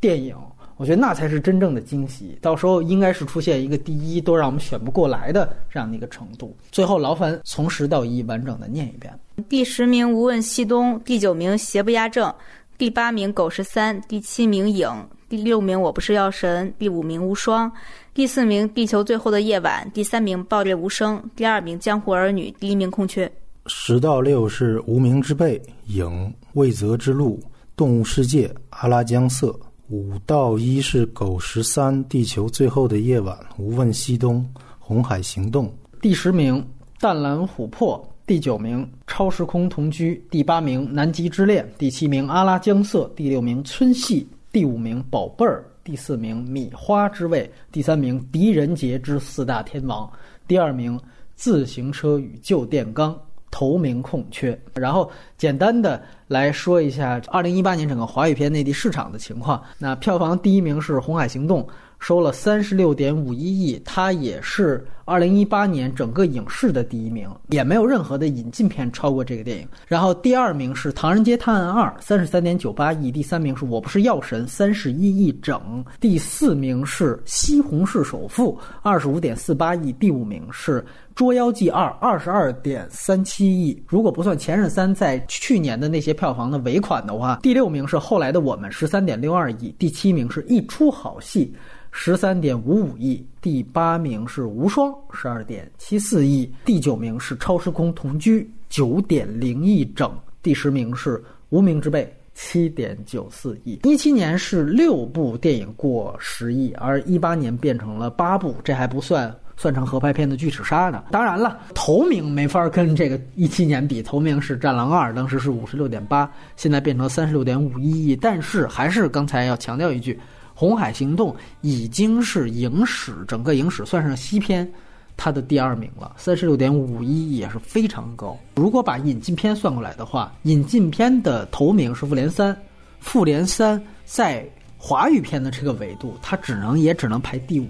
[0.00, 0.36] 电影。
[0.84, 2.36] 我觉得那才是真正的惊喜。
[2.42, 6.54] 到时候应该是出现一个第一都让我们选不过来的这样的一个程度。
[6.70, 9.10] 最后，劳烦从十到一完整的念一遍。
[9.48, 12.30] 第十名无问西东，第九名邪不压正，
[12.76, 14.86] 第八名狗十三，第七名影，
[15.26, 17.72] 第六名我不是药神，第五名无双，
[18.12, 23.32] 第四名地球最后的夜晚，第三名爆裂无声，第二名江湖儿女，第一名空缺。
[23.68, 27.42] 十到六是无名之辈，影未泽之路，
[27.74, 29.58] 动物世界，阿拉江色。
[29.90, 34.44] 五到一是狗十三，地球最后的夜晚，无问西东，
[34.78, 35.70] 红海行动。
[36.00, 36.66] 第十名
[36.98, 38.02] 淡蓝琥珀。
[38.26, 50.10] 第九名超时空同居，第八名南极之恋，第七名阿拉江色，第六名村戏，第五名宝贝儿，第四名米花之味，第三名狄仁杰之四大天王，
[50.48, 50.98] 第二名
[51.34, 53.14] 自行车与旧电钢，
[53.54, 54.58] 头名空缺。
[54.74, 59.62] 然后简单的来说一下二零一八年整个华语片内地市场的情况。
[59.78, 61.62] 那票房第一名是《红海行动》。
[62.04, 69.66] 收了三十六点五一亿，它也是二零一八年整个影视的第一名，也没有任何的引进片超过这个电影。
[69.88, 75.58] 然后第二名是《唐人街探案二》，三十三点九八亿；第三名是我不是药神，三十一亿整；
[75.98, 78.52] 第四名是《西红柿首富》，
[78.82, 80.82] 二十五点四八亿；第五名是
[81.14, 83.82] 《捉妖记二》，二十二点三七亿。
[83.88, 91.50] 如果不算《前任三》在去年的那些票房的尾款的话，第六名是《后来的我们》，十三点六二亿；第七名是一出好戏。
[91.96, 103.78] 十三点五五亿，第八名是无双，十二点七四亿，第九名是超时空同居，九点零亿整，第十名是无名之辈，七点九四亿。
[103.84, 111.04] 一七年是六部电影过十亿，而一八年变成了八部，这还不算算成合拍片的《巨齿鲨》呢。
[111.12, 118.16] 当然了，头名没法跟这个一七年比，头名是《战狼二》，当时是五十六点八，现在变成三十六点五一亿。
[118.16, 120.12] 但是还是刚才要强调一句。
[120.54, 121.32] 《红海行动》
[121.62, 124.70] 已经是影史整个影史算上西片，
[125.16, 128.38] 它的第二名了，三十六点五一也是非常高。
[128.54, 132.54] 如果把引进片算过来的话，引进片的头名是《复联三》，
[133.00, 134.48] 《复联三》在
[134.78, 137.66] 华语片的这个维度，它只能也只能排第五，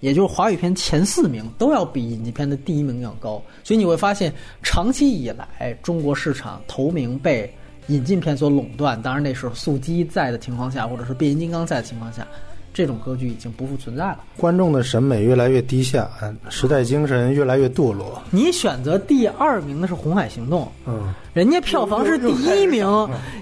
[0.00, 3.40] 也就是华语片前四名都要比引进片的第一名要高。
[3.62, 7.52] 所以你会发现，长期以来中国市场头名被。
[7.88, 12.26] 引进片所垄断，当然那时候速激在的情况下，或者是变形金刚在的情况下，
[12.72, 14.20] 这种格局已经不复存在了。
[14.36, 16.08] 观众的审美越来越低下，
[16.48, 18.22] 时代精神越来越堕落。
[18.30, 21.14] 你选择第二名的是《红海行动》，嗯。
[21.34, 22.86] 人家票房是第一名，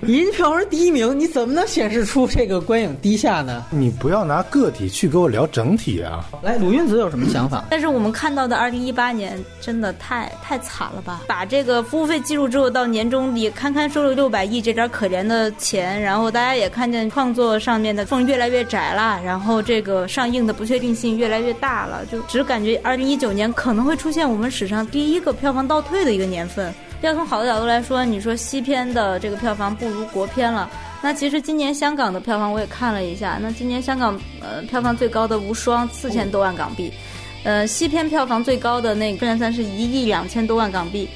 [0.01, 3.67] 人家票房是第一名，你怎么能显示出这个观影低下呢？
[3.69, 6.25] 你不要拿个体去给我聊整体啊！
[6.43, 7.67] 来，鲁云子有什么想法？
[7.69, 11.21] 但是我们看到的二零一八年真的太太惨了吧？
[11.27, 26.73] 把这个服务费记录之后，到年终也堪堪收了六百亿这点可怜的钱，然后大家也看见创作上面的缝越来越窄了，然后这个上映的不确定性越来越大了，就只感觉二零一九年可能会出现我们史上第一个票房倒退的一个年份。
[27.03, 30.71] 要从好的角度来说，你说西片的这个票房不如国片了。
[31.03, 36.93] 那其实今年香港的票房我也看了一下，那今年香港呃票房最高的《无双》四千多万港币，
[37.43, 41.09] 呃西片票房最高的那《复联三》是一亿两千多万港币。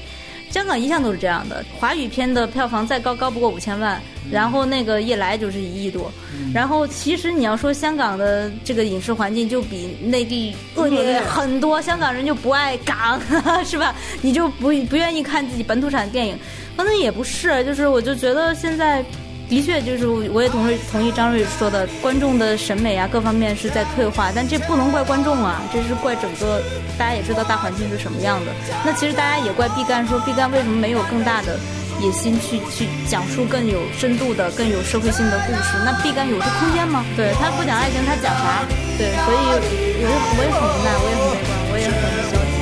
[0.49, 6.11] 香港一向都是这样的，华语片的票房再高高不过五千万，然后那个一来就是一亿多，
[6.53, 13.21] 然后其实你要说香港的这个影视环境就比内地恶劣很多，香港人就不爱港，
[13.65, 13.93] 是吧？
[14.21, 16.37] 你就不不愿意看自己本土产的电影，
[16.75, 19.03] 可能也不是，就是我就觉得现在。
[19.49, 26.61] 的确，就是我也同意同意张瑞说的，观众的审美啊，各方面是在退化，但这不能怪观众啊，这是怪整个
[26.97, 28.51] 大家也知道大环境是什么样的。
[28.83, 31.57] 那其实大家也怪毕赣，说毕赣为什么没有更大的
[32.01, 35.79] 野心去去讲述更有深度的、更有社会性的故事？
[35.85, 37.05] 那毕赣有这空间吗？
[37.15, 38.67] 对他不讲爱情，他讲啥？
[38.97, 42.56] 对，所以我也我也很无奈，我也很悲观，我也很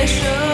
[0.00, 0.49] 再说。